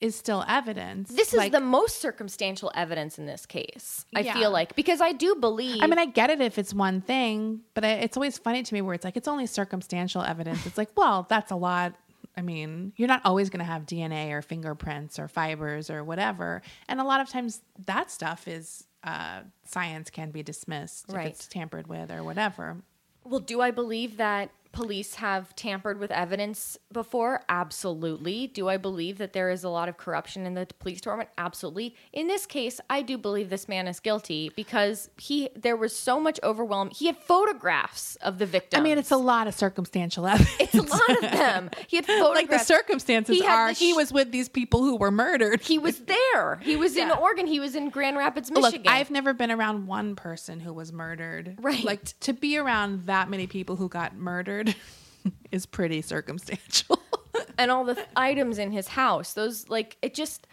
[0.00, 1.08] is still evidence.
[1.10, 4.06] This is the most circumstantial evidence in this case.
[4.14, 4.34] I Yeah.
[4.34, 5.82] feel like because I do believe.
[5.82, 8.74] I mean, I get it if it's one thing, but I, it's always funny to
[8.74, 10.66] me where it's like it's only circumstantial evidence.
[10.66, 11.94] It's like, well, that's a lot.
[12.36, 16.62] I mean, you're not always going to have DNA or fingerprints or fibers or whatever,
[16.88, 21.26] and a lot of times that stuff is uh, science can be dismissed Right.
[21.26, 22.78] if it's tampered with or whatever.
[23.24, 27.42] well, do I believe that police have tampered with evidence before?
[27.48, 28.46] Absolutely.
[28.46, 31.30] Do I believe that there is a lot of corruption in the police department?
[31.36, 31.96] Absolutely.
[32.12, 36.20] In this case, I do believe this man is guilty because he there was so
[36.20, 36.90] much overwhelm.
[36.90, 38.78] He had photographs of the victim.
[38.78, 40.54] I mean, it's a lot of circumstantial evidence.
[40.60, 41.70] it's a lot of them.
[41.88, 42.34] He had photographs.
[42.36, 45.60] like the circumstances He are the he was with these people who were murdered.
[45.60, 46.56] He was there.
[46.62, 47.48] He was in Oregon.
[47.48, 48.86] He was in Grand Rapids, Look, Michigan.
[48.86, 51.56] I've never been around one person who was murdered.
[51.60, 51.82] Right.
[51.82, 54.67] Like t- to be around that many people who got murdered
[55.52, 56.98] is pretty circumstantial.
[57.58, 59.34] and all the th- items in his house.
[59.34, 60.46] Those like it just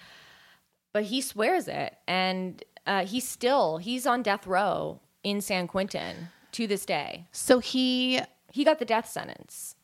[0.93, 6.29] but he swears it and uh, he's still he's on death row in San Quentin
[6.53, 7.25] to this day.
[7.31, 8.19] so he
[8.51, 9.75] He got the death sentence.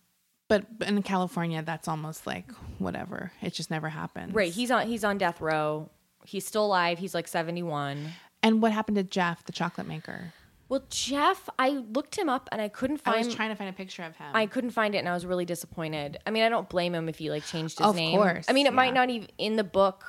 [0.48, 3.32] but but in California that's almost like whatever.
[3.42, 4.34] It just never happened.
[4.36, 5.90] Right, he's on he's on death row.
[6.26, 7.00] He's still alive.
[7.00, 8.12] He's like 71.
[8.44, 10.34] And what happened to Jeff, the chocolate maker?
[10.72, 13.16] Well, Jeff, I looked him up and I couldn't find.
[13.16, 14.28] I was trying to find a picture of him.
[14.34, 16.18] I couldn't find it and I was really disappointed.
[16.26, 18.18] I mean, I don't blame him if he like changed his Of name.
[18.18, 20.06] course, I mean, it might not even in the book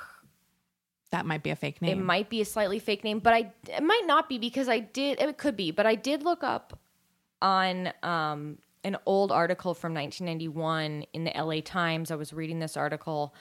[1.11, 1.99] that might be a fake name.
[1.99, 4.79] It might be a slightly fake name, but I it might not be because I
[4.79, 6.79] did it could be, but I did look up
[7.43, 12.13] on um, an old article from 1991 in the LA Times.
[12.13, 13.35] I was reading this article,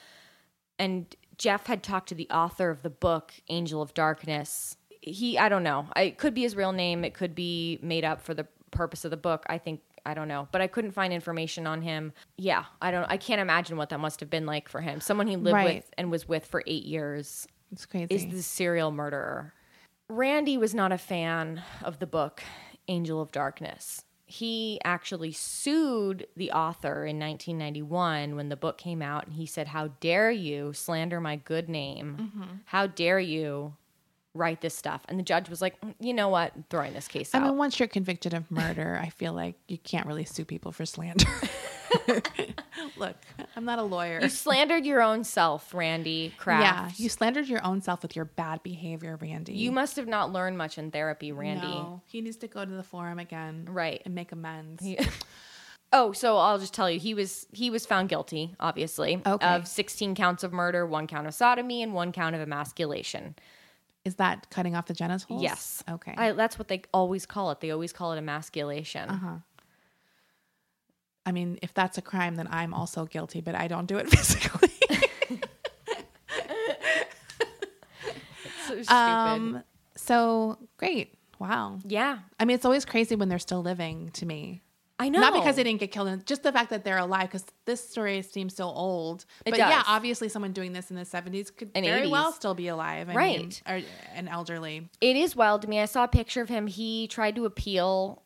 [0.80, 4.76] and Jeff had talked to the author of the book Angel of Darkness.
[5.02, 5.88] He I don't know.
[5.96, 7.04] I, it could be his real name.
[7.04, 9.44] It could be made up for the purpose of the book.
[9.48, 12.14] I think I don't know, but I couldn't find information on him.
[12.38, 13.06] Yeah, I don't.
[13.10, 15.00] I can't imagine what that must have been like for him.
[15.02, 15.76] Someone he lived Right.
[15.76, 18.14] with and was with for eight years it's crazy.
[18.14, 19.54] is the serial murderer.
[20.08, 22.44] Randy was not a fan of the book
[22.88, 24.04] Angel of Darkness.
[24.26, 29.68] He actually sued the author in 1991 when the book came out, and he said,
[29.68, 32.18] How dare you slander my good name?
[32.20, 32.44] Mm-hmm.
[32.66, 33.76] How dare you
[34.34, 35.02] write this stuff?
[35.10, 36.54] And the judge was like, "Mm, You know what?
[36.56, 37.46] I'm throwing this case I out.
[37.48, 40.86] mean, once you're convicted of murder, I feel like you can't really sue people for
[40.86, 41.26] slander.
[42.98, 43.16] Look,
[43.56, 44.20] I'm not a lawyer.
[44.22, 46.64] you slandered your own self, Randy Kraft.
[46.64, 49.54] Yeah, you slandered your own self with your bad behavior, Randy.
[49.54, 51.68] You must have not learned much in therapy, Randy.
[51.68, 54.02] No, he needs to go to the forum again, Right.
[54.06, 54.86] and make amends.
[55.94, 59.46] Oh, so I'll just tell you, he was he was found guilty, obviously, Okay.
[59.46, 63.36] of 16 counts of murder, one count of sodomy, and one count of emasculation.
[64.04, 65.44] Is that cutting off the genitals?
[65.44, 65.84] Yes.
[65.90, 66.14] Okay.
[66.18, 67.60] I, that's what they always call it.
[67.60, 69.10] They always call it emasculation.
[69.10, 69.36] Uh-huh.
[71.26, 74.10] I mean, if that's a crime, then I'm also guilty, but I don't do it
[74.16, 74.70] physically.
[78.68, 78.94] So stupid.
[78.94, 79.64] um.
[79.96, 81.16] So great.
[81.40, 81.80] Wow.
[81.88, 84.62] yeah, I mean, it's always crazy when they're still living to me.
[85.02, 85.20] I know.
[85.20, 87.24] Not because they didn't get killed, just the fact that they're alive.
[87.24, 89.26] Because this story seems so old.
[89.46, 92.12] It but yeah, obviously, someone doing this in the seventies could And very 80s.
[92.12, 93.40] well still be alive, I Right.
[93.40, 93.82] Mean, or
[94.14, 94.90] an elderly.
[95.02, 95.80] It is wild to me.
[95.80, 96.68] I saw a picture of him.
[96.68, 98.22] He tried to appeal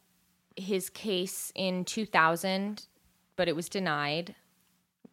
[0.57, 2.85] his case in 2000,
[3.37, 4.35] but it was denied.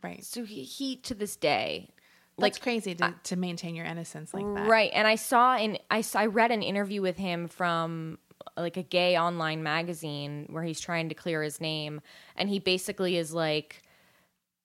[0.03, 0.25] Right.
[0.25, 1.91] So he, he to this day,
[2.39, 4.69] That's crazy to, to maintain your innocence like that.
[4.69, 4.91] Right.
[4.93, 8.19] And I saw in I read an interview with him from
[8.57, 12.01] like a gay online magazine where he's trying to clear his name.
[12.37, 13.83] And he basically is like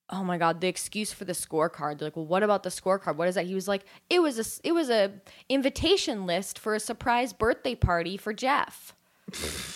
[0.09, 1.99] oh my god the excuse for the scorecard.
[1.99, 3.15] They're like well what about the scorecard?
[3.15, 3.45] What is that?
[3.45, 5.13] He was like it was a it was a
[5.49, 8.93] invitation list for a surprise birthday party for jeff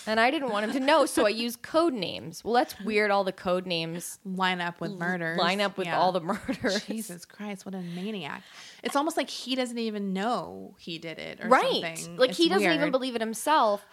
[0.07, 3.11] and i didn't want him to know so i used code names well that's weird
[3.11, 5.37] all the code names Line up with murders.
[5.37, 5.99] line up with Yeah.
[5.99, 8.43] all the murders Jesus Christ, what a maniac.
[8.81, 12.15] It's almost like he doesn't even know he did it or right something.
[12.17, 13.85] like It's he doesn't even believe it himself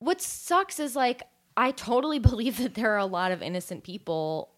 [0.00, 1.22] what sucks is like
[1.56, 4.50] i totally believe that there are a lot of innocent people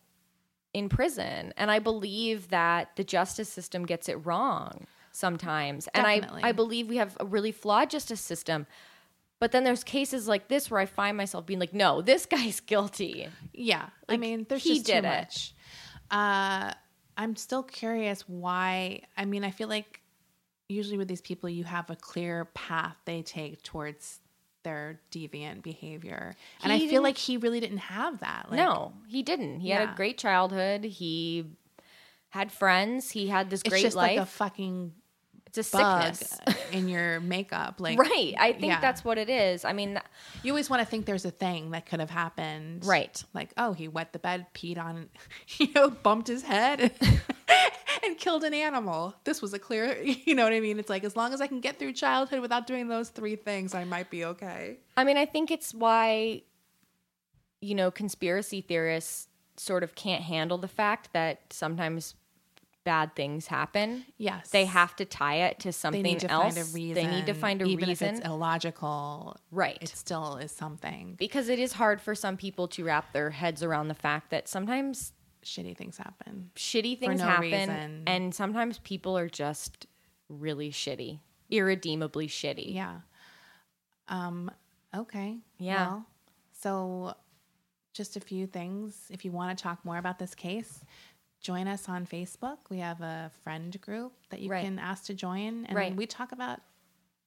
[0.72, 6.20] in prison and i believe that the justice system gets it wrong sometimes and i
[6.42, 8.66] i believe we have a really flawed justice system
[9.40, 12.60] but then there's cases like this where i find myself being like no this guy's
[12.72, 13.86] guilty Yeah.
[14.08, 15.10] I mean, there's he just did too it.
[15.10, 15.54] much.
[16.10, 16.72] Uh,
[17.16, 19.00] I'm still curious why.
[19.16, 20.00] I mean, I feel like
[20.68, 24.20] usually with these people, you have a clear path they take towards
[24.62, 26.34] their deviant behavior.
[26.62, 28.46] And I feel like he really didn't have that.
[28.50, 31.46] Like, no he didn't he had a great childhood he
[32.30, 34.92] had friends he had this It's great just life like a fucking
[35.62, 36.38] bug sickness
[36.72, 37.80] in your makeup.
[37.86, 38.80] Like, right i think yeah.
[38.80, 40.00] that's what it is i mean
[40.42, 42.84] You always want to think there's a thing that could have happened.
[42.84, 43.22] Right.
[43.34, 45.08] Like, oh, he wet the bed, peed on,
[45.58, 46.92] you know, bumped his head
[48.04, 49.14] and killed an animal.
[49.24, 50.78] This was a clear, you know what I mean?
[50.78, 53.74] It's like, as long as I can get through childhood without doing those three things,
[53.74, 54.78] I might be okay.
[54.96, 56.42] I mean, I think it's why,
[57.60, 62.14] you know, conspiracy theorists sort of can't handle the fact that sometimes
[62.86, 64.06] bad things happen.
[64.16, 64.48] Yes.
[64.48, 66.54] They have to tie it to something need to else.
[66.54, 66.94] find a reason.
[66.94, 68.08] They need to find a even reason.
[68.08, 69.36] if it's illogical.
[69.50, 69.76] Right.
[69.82, 71.16] It still is something.
[71.18, 74.48] because it is hard for some people to wrap their heads around the fact that
[74.48, 75.12] sometimes
[75.44, 76.50] Shitty things happen.
[76.56, 78.02] shitty things no happen reason.
[78.06, 79.86] and sometimes people are just
[80.28, 81.20] really shitty
[81.50, 82.96] irredeemably shitty Yeah.
[84.08, 84.50] Um.
[84.96, 85.38] Okay.
[85.58, 85.86] Yeah.
[85.88, 86.06] Well,
[86.52, 87.14] so,
[87.92, 89.06] just a few things.
[89.10, 90.82] If you want to talk more about this case,
[91.46, 92.58] join us on Facebook.
[92.70, 94.64] We have a friend group that you Right.
[94.64, 95.94] can ask to join, and Right.
[95.94, 96.58] we talk about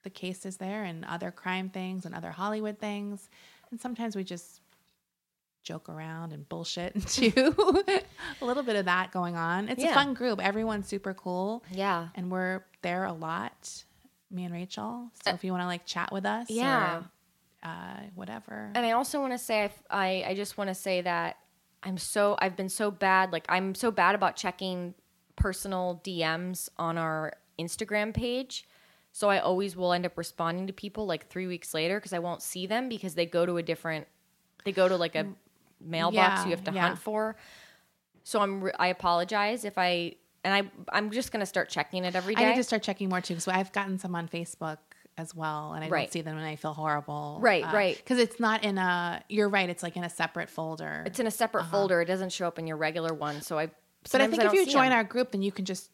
[0.03, 3.30] the cases there and other crime things and other Hollywood things.
[3.72, 4.59] And sometimes we just
[5.63, 7.32] joke around and bullshit too.
[8.41, 9.70] a little bit of that going on.
[9.70, 10.43] It's a fun group.
[10.43, 13.84] Everyone's super cool yeah and we're there a lot
[14.32, 16.97] me and rachel so if you want to like chat with us yeah.
[16.99, 17.05] or,
[17.63, 21.01] uh, whatever and i also want to say I, I, I just want to say
[21.01, 21.38] that
[21.84, 24.93] i'm so i've been so bad like i'm so bad about checking
[25.36, 28.65] personal dms on our instagram page.
[29.11, 32.19] So i always will end up responding to people like three weeks later because i
[32.19, 34.07] won't see them because they go to a different
[34.65, 35.25] they go to like a
[35.82, 36.82] mailbox Yeah, you have to yeah.
[36.82, 37.36] hunt for.
[38.23, 40.13] So i'm i apologize if i
[40.43, 43.09] and i i'm just gonna start checking it every day i need to start checking
[43.09, 44.77] more too so i've gotten some on facebook
[45.20, 46.01] as well and i Right.
[46.03, 47.95] don't see them and i feel horrible Right, right.
[47.97, 51.28] because it's not in a you're right it's like in a separate folder it's in
[51.28, 53.74] a separate folder it doesn't show up in your regular one so i Uh-huh.
[54.11, 54.93] but i think if you join join 'em.
[54.93, 55.91] our group then you can just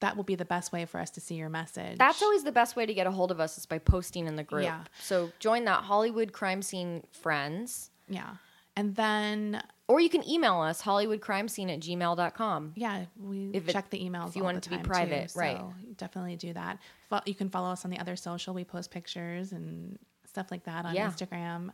[0.00, 2.52] that will be the best way for us to see your message That's always the
[2.52, 4.62] best way to get a hold of us is by posting in the group.
[4.62, 4.84] Yeah.
[5.00, 7.90] So join that Hollywood crime scene friends.
[8.08, 8.36] yeah
[8.76, 12.72] and then Or you can email us, hollywoodcrimescene at gmail.com.
[12.76, 14.28] Yeah, we If it- check the emails.
[14.28, 15.56] if you want it to be private, too, right.
[15.56, 16.78] So definitely do that.
[17.08, 18.52] Fo- You can follow us on the other social.
[18.54, 21.10] We post pictures and stuff like that on Yeah.
[21.10, 21.70] Instagram.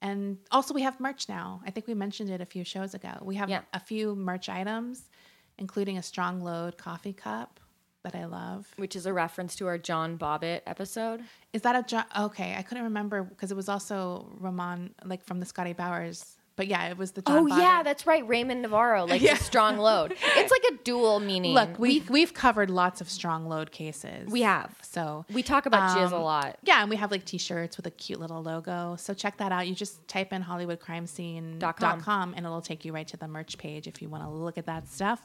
[0.00, 1.60] And also, we have merch now.
[1.66, 3.18] I think we mentioned it a few shows ago.
[3.22, 3.62] We have Yeah.
[3.72, 5.10] a few merch items,
[5.58, 7.58] including a strong load coffee cup
[8.04, 8.72] that I love.
[8.76, 11.24] Which is a reference to our John Bobbitt episode.
[11.52, 12.04] Is that a John?
[12.16, 12.54] okay?
[12.56, 16.36] I couldn't remember because it was also Ramon, like from the Scotty Bowers.
[16.58, 18.26] But yeah, it was the John Oh yeah, that's right.
[18.28, 20.14] Raymond Novarro, like the strong load.
[20.36, 21.54] It's like a dual meaning.
[21.54, 24.28] Look, we we've covered lots of strong load cases.
[24.28, 24.76] We have.
[24.82, 26.58] So we talk about jizz a Um, lot.
[26.64, 28.96] Yeah, and we have like t-shirts with a cute little logo.
[28.98, 29.66] So check that out.
[29.68, 32.34] You just type in hollywoodcrimescene.com com.
[32.36, 34.66] and it'll take you right to the merch page if you want to look at
[34.66, 35.20] that stuff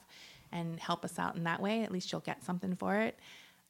[0.52, 1.84] and help us out in that way.
[1.84, 3.18] At least you'll get something for it.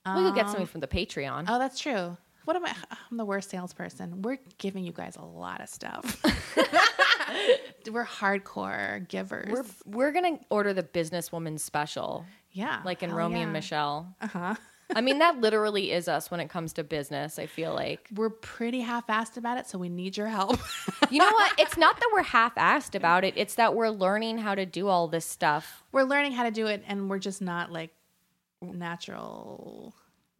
[0.06, 1.46] we could get something from the Patreon.
[1.48, 2.18] Oh, that's true.
[2.46, 2.76] What am I?
[3.12, 4.22] I'm the worst salesperson.
[4.22, 6.22] We're giving you guys a lot of stuff.
[7.92, 9.52] We're hardcore givers.
[9.52, 13.44] we're we're gonna order the businesswoman special, yeah, like in Romeo yeah.
[13.44, 14.16] and Michelle.
[14.22, 14.56] Uh-huh.
[14.96, 17.40] I mean, that literally is us when it comes to business.
[17.40, 18.08] I feel like.
[18.14, 20.60] We're pretty half-assed about it, so we need your help.
[21.10, 21.60] You know what?
[21.60, 23.36] It's not that we're half-assed about it.
[23.38, 25.84] It's that we're learning how to do all this stuff.
[25.92, 27.92] we're learning how to do it, and we're just not like
[28.62, 29.94] natural.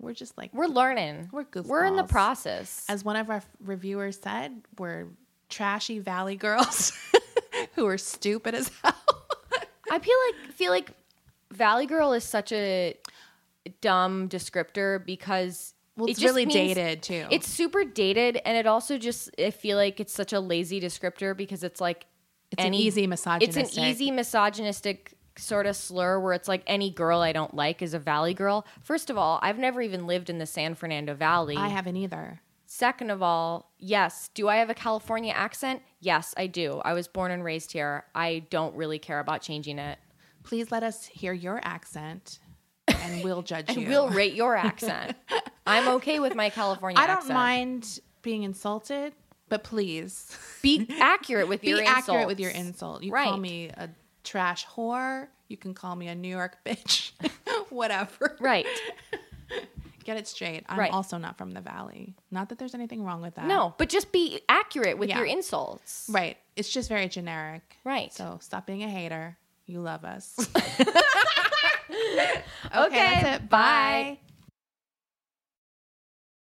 [0.04, 1.30] We're just like We're learning.
[1.32, 2.86] We're We're in the process.
[2.90, 5.08] as one of our reviewers said, we're
[5.50, 6.92] trashy valley girls
[7.76, 8.94] who are stupid as hell.
[9.90, 10.92] I feel like feel like
[11.52, 12.98] Valley Girl is such a
[13.82, 17.28] dumb descriptor because Well, it's just really dated too.
[17.30, 21.38] It's super dated, and it also just I feel like it's such a lazy descriptor
[21.38, 22.08] because it's like
[22.52, 23.64] It's an easy misogynistic.
[23.66, 27.82] It's an easy misogynistic sort of slur where it's like any girl I don't like
[27.82, 28.66] is a Valley Girl.
[28.82, 31.56] First of all, I've never even lived in the San Fernando Valley.
[31.58, 32.40] I haven't either.
[32.66, 35.82] Second of all, yes, do I have a California accent?
[36.00, 36.82] Yes, I do.
[36.84, 38.04] I was born and raised here.
[38.16, 40.00] I don't really care about changing it.
[40.44, 42.40] Please let us hear your accent,
[42.88, 43.88] and we'll judge And you.
[43.88, 45.16] we'll rate your accent.
[45.68, 47.10] I'm okay with my California accent.
[47.10, 47.34] I don't accent.
[47.36, 49.14] mind being insulted,
[49.50, 53.04] but please Be accurate with be your accurate with your insult.
[53.04, 53.88] You call me a
[54.24, 55.28] trash whore.
[55.48, 57.12] You can call me a New York bitch.
[57.70, 58.36] Whatever.
[58.40, 58.66] Right.
[60.04, 60.66] Get it straight.
[60.68, 60.92] I'm Right.
[60.92, 62.14] also not from the valley.
[62.30, 63.46] Not that there's anything wrong with that.
[63.46, 65.18] No, but just be accurate with Yeah.
[65.20, 66.10] your insults.
[66.12, 66.38] Right.
[66.58, 67.62] It's just very generic.
[67.86, 68.12] Right.
[68.14, 69.38] So stop being a hater.
[69.66, 70.36] You love us.
[72.76, 73.50] Okay, that's it.
[73.50, 74.18] bye.
[74.20, 74.20] Bye.